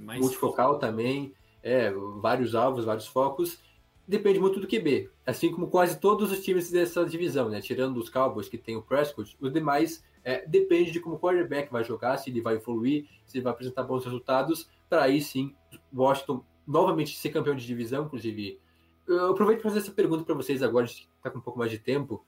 [0.00, 0.80] mais multifocal foco.
[0.80, 1.34] também.
[1.62, 3.58] É, vários alvos, vários focos.
[4.06, 5.10] Depende muito do QB.
[5.26, 7.60] Assim como quase todos os times dessa divisão, né?
[7.60, 11.70] Tirando os Cowboys, que tem o Prescott, os demais é, depende de como o quarterback
[11.70, 15.54] vai jogar, se ele vai evoluir, se ele vai apresentar bons resultados, para aí sim
[15.94, 18.60] Washington novamente ser campeão de divisão, inclusive.
[19.06, 21.58] Eu aproveito para fazer essa pergunta para vocês agora, a gente está com um pouco
[21.58, 22.24] mais de tempo.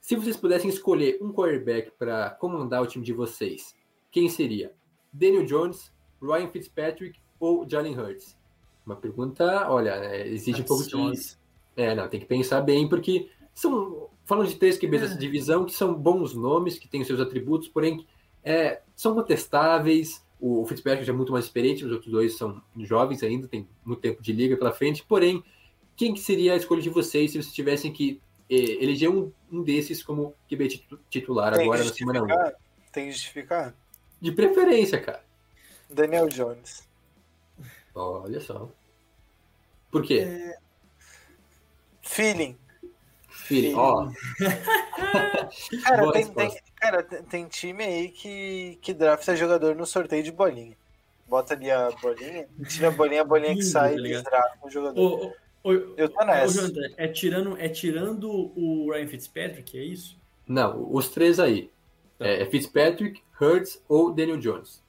[0.00, 3.74] Se vocês pudessem escolher um quarterback para comandar o time de vocês,
[4.10, 4.72] quem seria?
[5.12, 8.36] Daniel Jones, Ryan Fitzpatrick ou Jalen Hurts?
[8.84, 11.36] Uma pergunta, olha, é, exige um pouco de.
[11.76, 15.18] É, não, tem que pensar bem, porque são falando de três QBs dessa é.
[15.18, 18.06] divisão que são bons nomes, que têm seus atributos, porém
[18.42, 20.24] é, são contestáveis.
[20.40, 24.00] O Fitzpatrick já é muito mais experiente, os outros dois são jovens ainda, tem muito
[24.00, 25.04] tempo de liga pela frente.
[25.04, 25.44] Porém,
[25.94, 28.20] quem que seria a escolha de vocês se vocês tivessem que
[28.50, 32.26] eleger um, um desses como QB titular tem agora na semana 1?
[32.92, 33.74] Tem que justificar?
[34.20, 35.24] De preferência, cara.
[35.88, 36.88] Daniel Jones.
[37.94, 38.68] Olha só.
[39.90, 40.20] Por quê?
[40.20, 40.58] É...
[42.02, 42.58] Feeling.
[43.28, 44.08] Filho, ó.
[45.82, 50.76] cara, tem, tem, cara, tem, time aí que, que drafta jogador no sorteio de bolinha.
[51.26, 54.70] Bota ali a bolinha, tira a bolinha, a bolinha que sai tá e drafta um
[54.70, 55.00] jogador.
[55.00, 55.34] O,
[55.64, 56.66] Eu tô nessa.
[56.66, 60.18] O, é, tirando, é tirando o Ryan Fitzpatrick, é isso?
[60.46, 61.70] Não, os três aí.
[62.18, 62.26] Tá.
[62.26, 64.82] É, Fitzpatrick, Hurts ou Daniel Jones.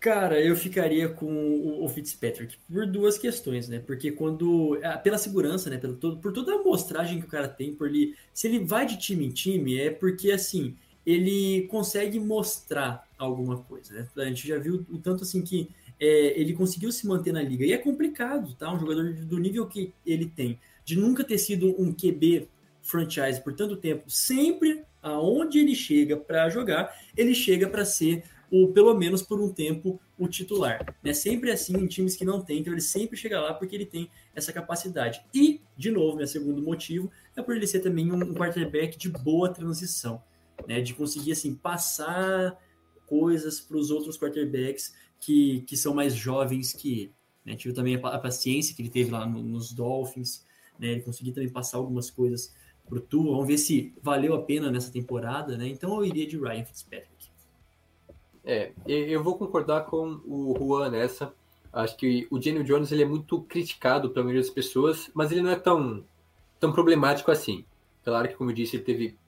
[0.00, 3.78] Cara, eu ficaria com o Fitzpatrick por duas questões, né?
[3.78, 4.78] Porque quando.
[4.82, 5.78] É, pela segurança, né?
[5.78, 8.14] Pelo todo, por toda a amostragem que o cara tem, por ele.
[8.32, 10.76] Se ele vai de time em time, é porque assim,
[11.06, 14.08] ele consegue mostrar alguma coisa, né?
[14.16, 15.70] A gente já viu o tanto assim que
[16.00, 17.64] é, ele conseguiu se manter na liga.
[17.64, 18.72] E é complicado, tá?
[18.72, 22.48] Um jogador do nível que ele tem, de nunca ter sido um QB
[22.82, 28.72] franchise por tanto tempo, sempre aonde ele chega para jogar, ele chega para ser ou
[28.72, 30.94] pelo menos por um tempo, o titular.
[31.02, 33.84] É sempre assim em times que não tem, então ele sempre chega lá porque ele
[33.84, 35.24] tem essa capacidade.
[35.34, 39.52] E, de novo, meu segundo motivo é por ele ser também um quarterback de boa
[39.52, 40.22] transição,
[40.68, 40.80] né?
[40.80, 42.56] De conseguir assim passar
[43.06, 47.14] coisas para os outros quarterbacks que, que são mais jovens que ele.
[47.44, 47.56] Né?
[47.56, 50.44] Tive também a, paciência que ele teve lá no, nos Dolphins,
[50.78, 50.88] né?
[50.88, 52.54] Ele conseguiu também passar algumas coisas
[52.86, 53.32] para o Tua.
[53.32, 55.68] Vamos ver se valeu a pena nessa temporada, né?
[55.68, 57.28] Então eu iria de Ryan Fitzpatrick.
[58.44, 61.34] É, eu vou concordar com o Juan nessa.
[61.72, 65.42] Acho que o Daniel Jones ele é muito criticado pela maioria das pessoas, mas ele
[65.42, 66.04] não é tão,
[66.60, 67.64] tão problemático assim.
[68.04, 69.18] Claro que, como eu disse, ele teve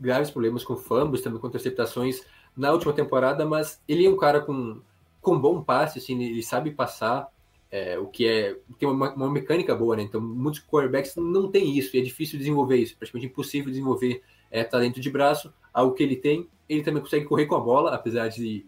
[0.00, 2.24] graves problemas com fumbles, também com interceptações
[2.56, 4.80] na última temporada, mas ele é um cara com,
[5.26, 7.28] com bom passe, assim, ele sabe passar.
[7.68, 10.04] é, o que é tem uma, uma, mecânica boa, né?
[10.04, 14.22] Então muitos quarterbacks não tem isso e é difícil desenvolver isso, praticamente impossível desenvolver
[14.52, 16.48] é, talento de braço, algo que ele tem.
[16.68, 18.64] Ele também consegue correr com a bola, apesar de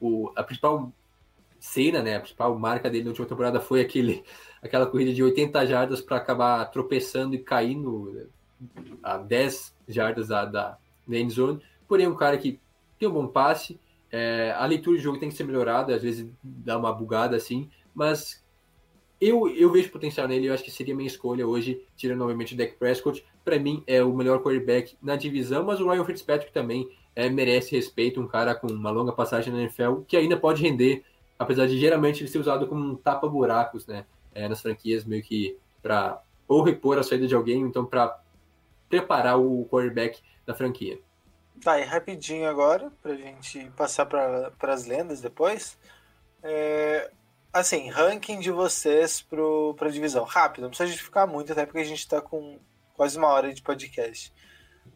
[0.00, 0.92] o, a principal
[1.60, 2.16] cena, né?
[2.16, 4.24] A principal marca dele na última temporada foi aquele,
[4.60, 8.28] aquela corrida de 80 jardas para acabar tropeçando e caindo
[9.00, 11.62] a 10 jardas da, da, da end zone.
[11.86, 12.58] Porém, um cara que
[12.98, 13.78] tem um bom passe,
[14.10, 17.70] é, a leitura de jogo tem que ser melhorada, às vezes dá uma bugada assim,
[17.94, 18.44] mas
[19.20, 22.56] eu, eu vejo potencial nele, eu acho que seria minha escolha hoje, tirando novamente o
[22.56, 23.24] Dak Prescott.
[23.44, 27.76] Para mim é o melhor quarterback na divisão, mas o Ryan Fitzpatrick também é, merece
[27.76, 31.04] respeito, um cara com uma longa passagem na NFL que ainda pode render,
[31.38, 34.06] apesar de geralmente ele ser usado como um tapa-buracos, né?
[34.32, 38.20] É, nas franquias, meio que para ou repor a saída de alguém, então para
[38.88, 40.98] preparar o quarterback da franquia.
[41.62, 45.78] Tá, e rapidinho agora, pra gente passar para as lendas depois.
[46.42, 47.10] É,
[47.52, 50.24] assim, ranking de vocês pro, pra divisão.
[50.24, 52.58] Rápido, não precisa justificar muito, até porque a gente tá com
[52.94, 54.32] quase uma hora de podcast.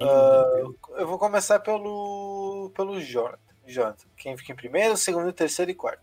[0.01, 3.39] Uh, eu vou começar pelo, pelo Jonathan.
[3.67, 4.09] Jonathan.
[4.17, 6.03] Quem fica em primeiro, segundo, terceiro e quarto.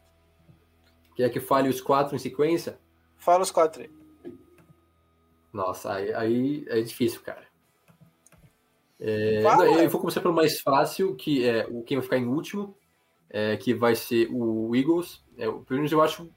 [1.15, 2.79] Quer que fale os quatro em sequência?
[3.17, 3.91] Fala os quatro aí.
[5.51, 7.50] Nossa, aí, aí é difícil, cara.
[9.03, 9.41] É,
[9.83, 12.77] eu vou começar pelo mais fácil, que é o quem vai ficar em último,
[13.31, 15.23] é, que vai ser o Eagles.
[15.37, 16.29] É, pelo menos eu acho,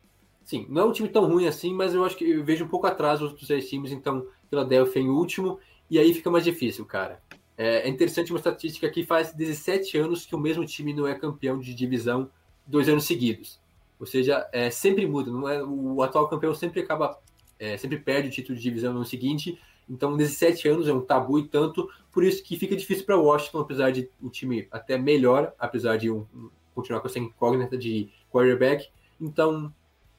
[0.45, 2.69] sim, não é um time tão ruim assim, mas eu acho que eu vejo um
[2.69, 5.59] pouco atrás dos outros três times, então Philadelphia em último,
[5.91, 7.21] e aí fica mais difícil, cara.
[7.57, 11.15] É, é interessante uma estatística que faz 17 anos que o mesmo time não é
[11.15, 12.31] campeão de divisão
[12.67, 13.61] dois anos seguidos.
[14.01, 17.19] Ou seja, é, sempre muda, não é, o atual campeão sempre acaba,
[17.59, 19.59] é, sempre perde o título de divisão no ano seguinte,
[19.89, 23.61] então, 17 anos é um tabu e tanto, por isso que fica difícil para Washington,
[23.61, 28.09] apesar de o time até melhor, apesar de um, um, continuar com essa incógnita de
[28.33, 28.89] quarterback.
[29.21, 29.73] Então,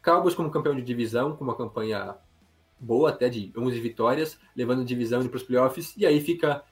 [0.04, 2.16] Cowboys como campeão de divisão, com uma campanha
[2.80, 6.64] boa, até de 11 vitórias, levando a divisão para os playoffs, e aí fica.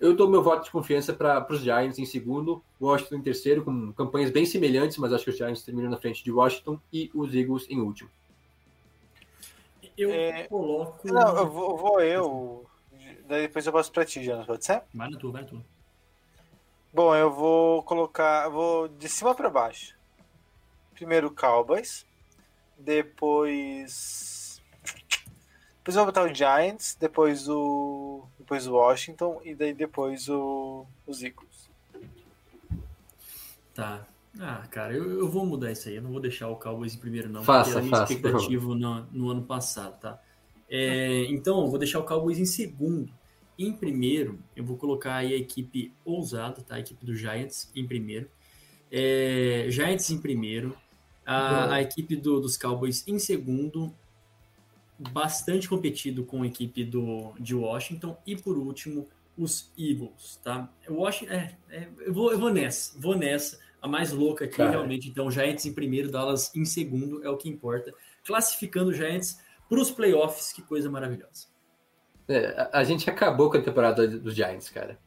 [0.00, 3.92] Eu dou meu voto de confiança para os Giants em segundo, Washington em terceiro, com
[3.92, 7.34] campanhas bem semelhantes, mas acho que os Giants terminam na frente de Washington e os
[7.34, 8.08] Eagles em último.
[9.98, 10.44] Eu é...
[10.44, 11.06] coloco.
[11.06, 12.66] Não, eu vou, vou eu.
[13.26, 14.82] Daí depois eu passo pra ti, Jonas, pode ser?
[14.94, 15.64] Vai na tua, vai na tua.
[16.92, 18.48] Bom, eu vou colocar.
[18.48, 19.94] Vou de cima para baixo.
[20.94, 22.06] Primeiro Cowboys.
[22.78, 24.62] Depois.
[25.78, 26.96] Depois eu vou botar o Giants.
[26.98, 28.24] Depois o.
[28.38, 29.40] Depois o Washington.
[29.44, 30.86] E daí depois o.
[31.06, 31.68] Os Eagles.
[33.74, 34.06] Tá.
[34.40, 35.96] Ah, cara, eu, eu vou mudar isso aí.
[35.96, 37.42] Eu não vou deixar o Cowboys em primeiro, não.
[37.42, 38.12] Faça, porque faça.
[38.12, 40.22] expectativo no, no ano passado, tá?
[40.70, 43.12] É, então, eu vou deixar o Cowboys em segundo.
[43.58, 46.76] Em primeiro, eu vou colocar aí a equipe ousada, tá?
[46.76, 48.30] A equipe do Giants em primeiro.
[48.90, 50.76] É, Giants em primeiro.
[51.26, 53.92] A, a equipe do, dos Cowboys em segundo.
[55.12, 58.16] Bastante competido com a equipe do, de Washington.
[58.24, 60.68] E por último, os Eagles, tá?
[60.88, 64.70] Washington, é, é, eu, vou, eu vou nessa, vou nessa a mais louca aqui, Cara.
[64.70, 65.08] realmente.
[65.08, 67.92] Então, Giants em primeiro, Dallas em segundo, é o que importa.
[68.24, 71.46] Classificando Giants para os playoffs, que coisa maravilhosa.
[72.28, 74.98] É, a gente acabou com a temporada dos Giants, cara.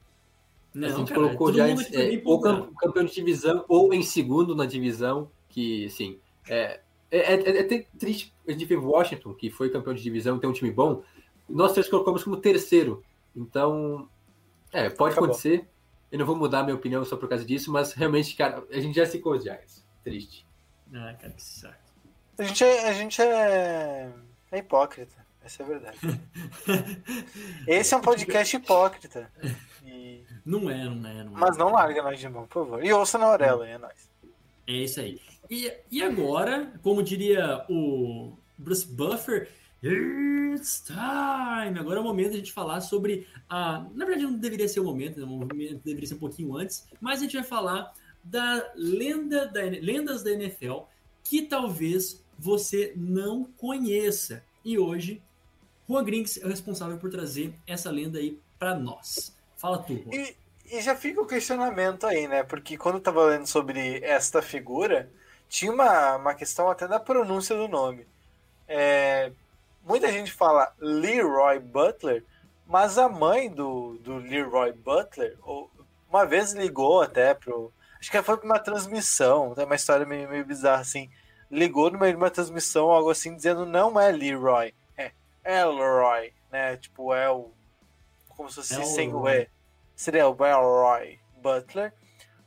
[0.74, 4.54] Não, a gente cara, colocou o Giants é, ou campeão de divisão ou em segundo
[4.54, 6.18] na divisão, que, assim,
[6.48, 10.40] é, é, é, é triste a gente ver Washington, que foi campeão de divisão e
[10.40, 11.02] tem um time bom,
[11.48, 13.04] nós três colocamos como terceiro.
[13.36, 14.08] Então,
[14.72, 15.30] é, pode acabou.
[15.30, 15.68] acontecer.
[16.12, 18.94] Eu não vou mudar minha opinião só por causa disso, mas realmente, cara, a gente
[18.94, 19.82] já se os Giants.
[20.04, 20.46] Triste.
[20.92, 21.74] Ah, cara, que saco.
[22.36, 24.12] A gente é, a gente é,
[24.50, 25.16] é hipócrita.
[25.42, 25.98] Essa é a verdade.
[27.66, 29.32] Esse é um podcast hipócrita.
[29.86, 30.22] E...
[30.44, 31.24] Não é, não é.
[31.24, 31.40] Não é.
[31.40, 32.84] Mas não larga nós de mão, por favor.
[32.84, 34.10] E ouça na orelha, é nóis.
[34.66, 35.18] É isso aí.
[35.48, 39.48] E, e agora, como diria o Bruce Buffer,
[39.82, 41.78] It's time!
[41.78, 43.84] Agora é o momento de a gente falar sobre a.
[43.94, 45.24] Na verdade, não deveria ser o momento, né?
[45.24, 49.62] o momento deveria ser um pouquinho antes, mas a gente vai falar da lenda da
[49.62, 50.82] lendas da NFL
[51.24, 54.44] que talvez você não conheça.
[54.64, 55.20] E hoje,
[55.88, 59.36] Juan Grinks é o responsável por trazer essa lenda aí para nós.
[59.56, 60.14] Fala tu, Juan.
[60.14, 62.44] E, e já fica o questionamento aí, né?
[62.44, 65.10] Porque quando eu tava lendo sobre esta figura,
[65.48, 68.06] tinha uma, uma questão até da pronúncia do nome.
[68.68, 69.32] É,
[69.84, 72.24] muita gente fala Leroy Butler,
[72.66, 75.38] mas a mãe do, do Leroy Butler
[76.08, 77.72] uma vez ligou até pro.
[77.98, 81.10] Acho que foi para uma transmissão, tem uma história meio, meio bizarra assim.
[81.50, 85.12] Ligou no meio de uma transmissão, algo assim, dizendo não é Leroy, é
[85.44, 86.76] Elroy, né?
[86.76, 87.50] Tipo, é o.
[88.28, 89.48] Como se fosse sem o E.
[89.94, 91.92] Seria o Elroy Butler.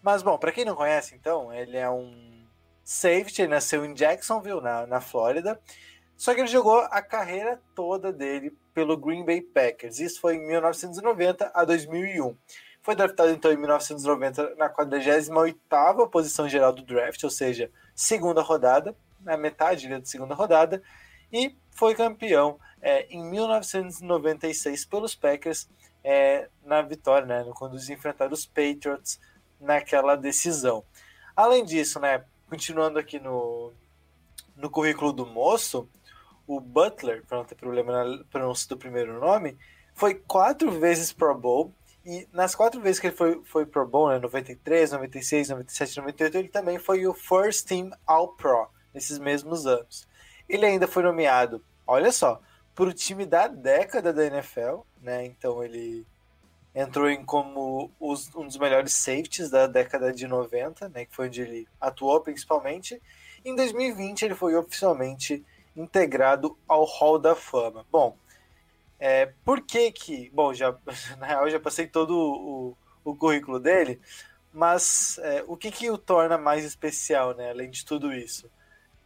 [0.02, 2.46] Mas, bom, para quem não conhece, então, ele é um
[2.84, 5.60] safety, ele nasceu em Jacksonville, na, na Flórida.
[6.18, 9.99] Só que ele jogou a carreira toda dele pelo Green Bay Packers.
[9.99, 12.36] Isso foi em 1990 a 2001.
[12.82, 18.95] Foi draftado então em 1990 na 48ª posição geral do draft, ou seja, segunda rodada,
[19.22, 20.84] na metade da segunda rodada,
[21.34, 25.68] e foi campeão é, em 1996 pelos Packers
[26.03, 29.20] é, na vitória, né, quando eles enfrentaram os Patriots
[29.59, 30.86] naquela decisão.
[31.36, 33.74] Além disso, né, continuando aqui no,
[34.55, 35.89] no currículo do moço,
[36.48, 39.58] o Butler, para não ter problema na pronúncia do primeiro nome,
[39.93, 41.74] foi quatro vezes Pro Bowl.
[42.06, 46.38] E nas quatro vezes que ele foi, foi Pro Bowl, né, 93, 96, 97, 98,
[46.38, 50.08] ele também foi o First Team All Pro nesses mesmos anos.
[50.48, 52.39] Ele ainda foi nomeado, olha só,
[52.76, 55.26] para o time da década da NFL, né?
[55.26, 56.06] Então ele
[56.76, 61.06] entrou em como os, um dos melhores safeties da década de 90, né?
[61.06, 63.02] Que foi onde ele atuou principalmente.
[63.43, 65.43] Em 2020 ele foi oficialmente
[65.76, 67.86] integrado ao Hall da Fama.
[67.92, 68.18] Bom,
[69.00, 70.30] é, por que que...
[70.32, 70.76] Bom, já,
[71.20, 74.00] na real já passei todo o, o currículo dele,
[74.52, 78.50] mas é, o que que o torna mais especial, né, além de tudo isso?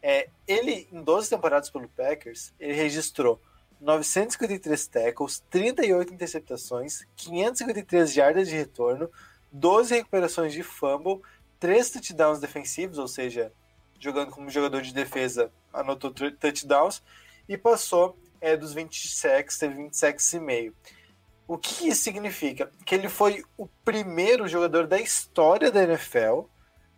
[0.02, 3.42] É, ele, em 12 temporadas pelo Packers, ele registrou
[3.82, 9.10] 953 tackles, 38 interceptações, 553 jardas de retorno,
[9.52, 11.22] 12 recuperações de fumble,
[11.60, 13.52] 3 touchdowns defensivos, ou seja,
[14.00, 17.02] jogando como jogador de defesa, anotou touchdowns
[17.48, 20.74] e passou é, dos 20 sacks, teve 20 sacks e meio.
[21.48, 22.72] O que isso significa?
[22.86, 26.44] Que ele foi o primeiro jogador da história da NFL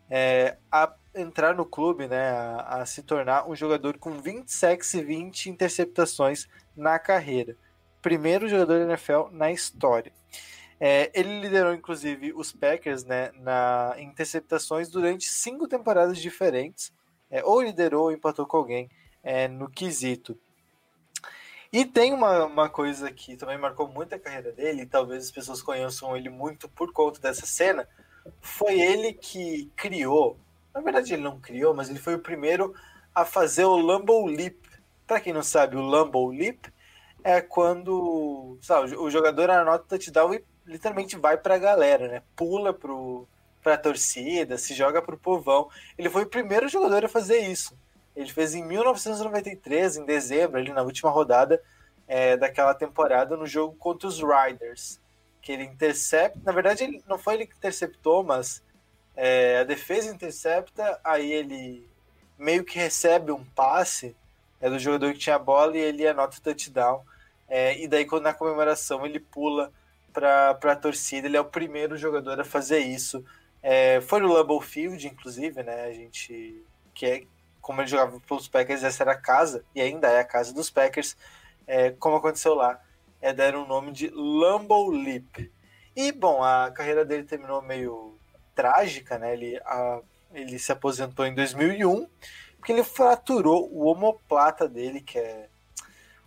[0.10, 4.94] é, a entrar no clube, né, a, a, se tornar um jogador com 20 sacks
[4.94, 7.56] e 20 interceptações na carreira.
[8.02, 10.12] Primeiro jogador da NFL na história.
[10.80, 16.92] É, ele liderou, inclusive, os Packers né, na interceptações durante cinco temporadas diferentes,
[17.32, 18.90] é, ou liderou ou empatou com alguém
[19.24, 20.38] é, no quesito.
[21.72, 25.32] E tem uma, uma coisa que também marcou muito a carreira dele, e talvez as
[25.32, 27.88] pessoas conheçam ele muito por conta dessa cena,
[28.42, 30.38] foi ele que criou,
[30.74, 32.76] na verdade ele não criou, mas ele foi o primeiro
[33.16, 34.58] a fazer o Lambo Leap.
[35.08, 36.66] Para quem não sabe, o Lambo Leap
[37.24, 42.24] é quando sabe, o jogador anota o touchdown e literalmente vai para a galera, né?
[42.36, 43.28] Pula pro
[43.62, 45.70] para a torcida, se joga para o povão.
[45.98, 47.78] Ele foi o primeiro jogador a fazer isso.
[48.16, 51.62] Ele fez em 1993, em dezembro, ali na última rodada
[52.08, 55.00] é, daquela temporada, no jogo contra os Riders.
[55.42, 56.40] Que ele intercepta.
[56.44, 58.62] Na verdade, ele, não foi ele que interceptou, mas
[59.16, 61.88] é, a defesa intercepta, aí ele
[62.38, 64.16] meio que recebe um passe
[64.60, 67.04] é, do jogador que tinha a bola e ele anota o touchdown.
[67.48, 69.72] É, e daí, quando na comemoração ele pula
[70.14, 73.24] para a torcida, ele é o primeiro jogador a fazer isso
[73.64, 75.86] é, foi no Lambeau Field, inclusive, né?
[75.86, 76.64] A gente.
[76.94, 77.24] Que é,
[77.62, 80.70] como ele jogava pelos Packers, essa era a casa, e ainda é a casa dos
[80.70, 81.16] Packers.
[81.68, 82.82] É, como aconteceu lá,
[83.22, 85.52] é, deram o nome de Lambeau Leap.
[85.96, 88.18] E, bom, a carreira dele terminou meio
[88.56, 89.34] trágica, né?
[89.34, 90.02] Ele, a,
[90.34, 92.08] ele se aposentou em 2001,
[92.58, 95.48] porque ele fraturou o omoplata dele, que é.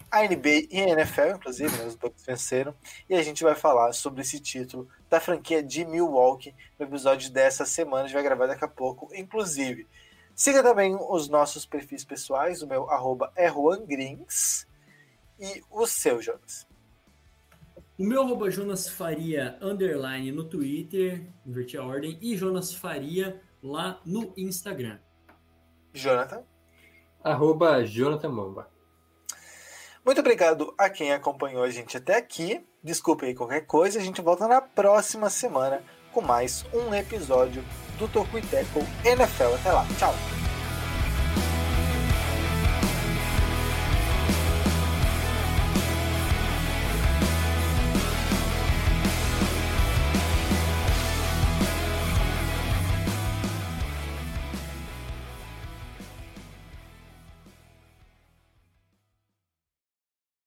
[0.10, 1.86] a NBA e a NFL, inclusive, né?
[1.86, 2.74] os Bucks venceram,
[3.10, 7.66] e a gente vai falar sobre esse título da franquia de Milwaukee no episódio dessa
[7.66, 9.88] semana, a gente vai gravar daqui a pouco, inclusive.
[10.36, 13.49] Siga também os nossos perfis pessoais, o meu arroba é
[13.86, 14.68] Grins,
[15.39, 16.68] e o seu, Jonas.
[17.97, 23.99] O meu arroba Jonas Faria underline no Twitter, inverti a ordem, e Jonas Faria lá
[24.05, 24.99] no Instagram.
[25.93, 26.43] Jonathan?
[27.24, 28.76] Arroba Jonathan Mamba.
[30.08, 32.66] Muito obrigado a quem acompanhou a gente até aqui.
[32.82, 33.99] Desculpe aí qualquer coisa.
[33.99, 35.84] A gente volta na próxima semana
[36.14, 37.62] com mais um episódio
[37.99, 39.55] do Toco e Teco NFL.
[39.55, 39.86] Até lá.
[39.99, 40.37] Tchau.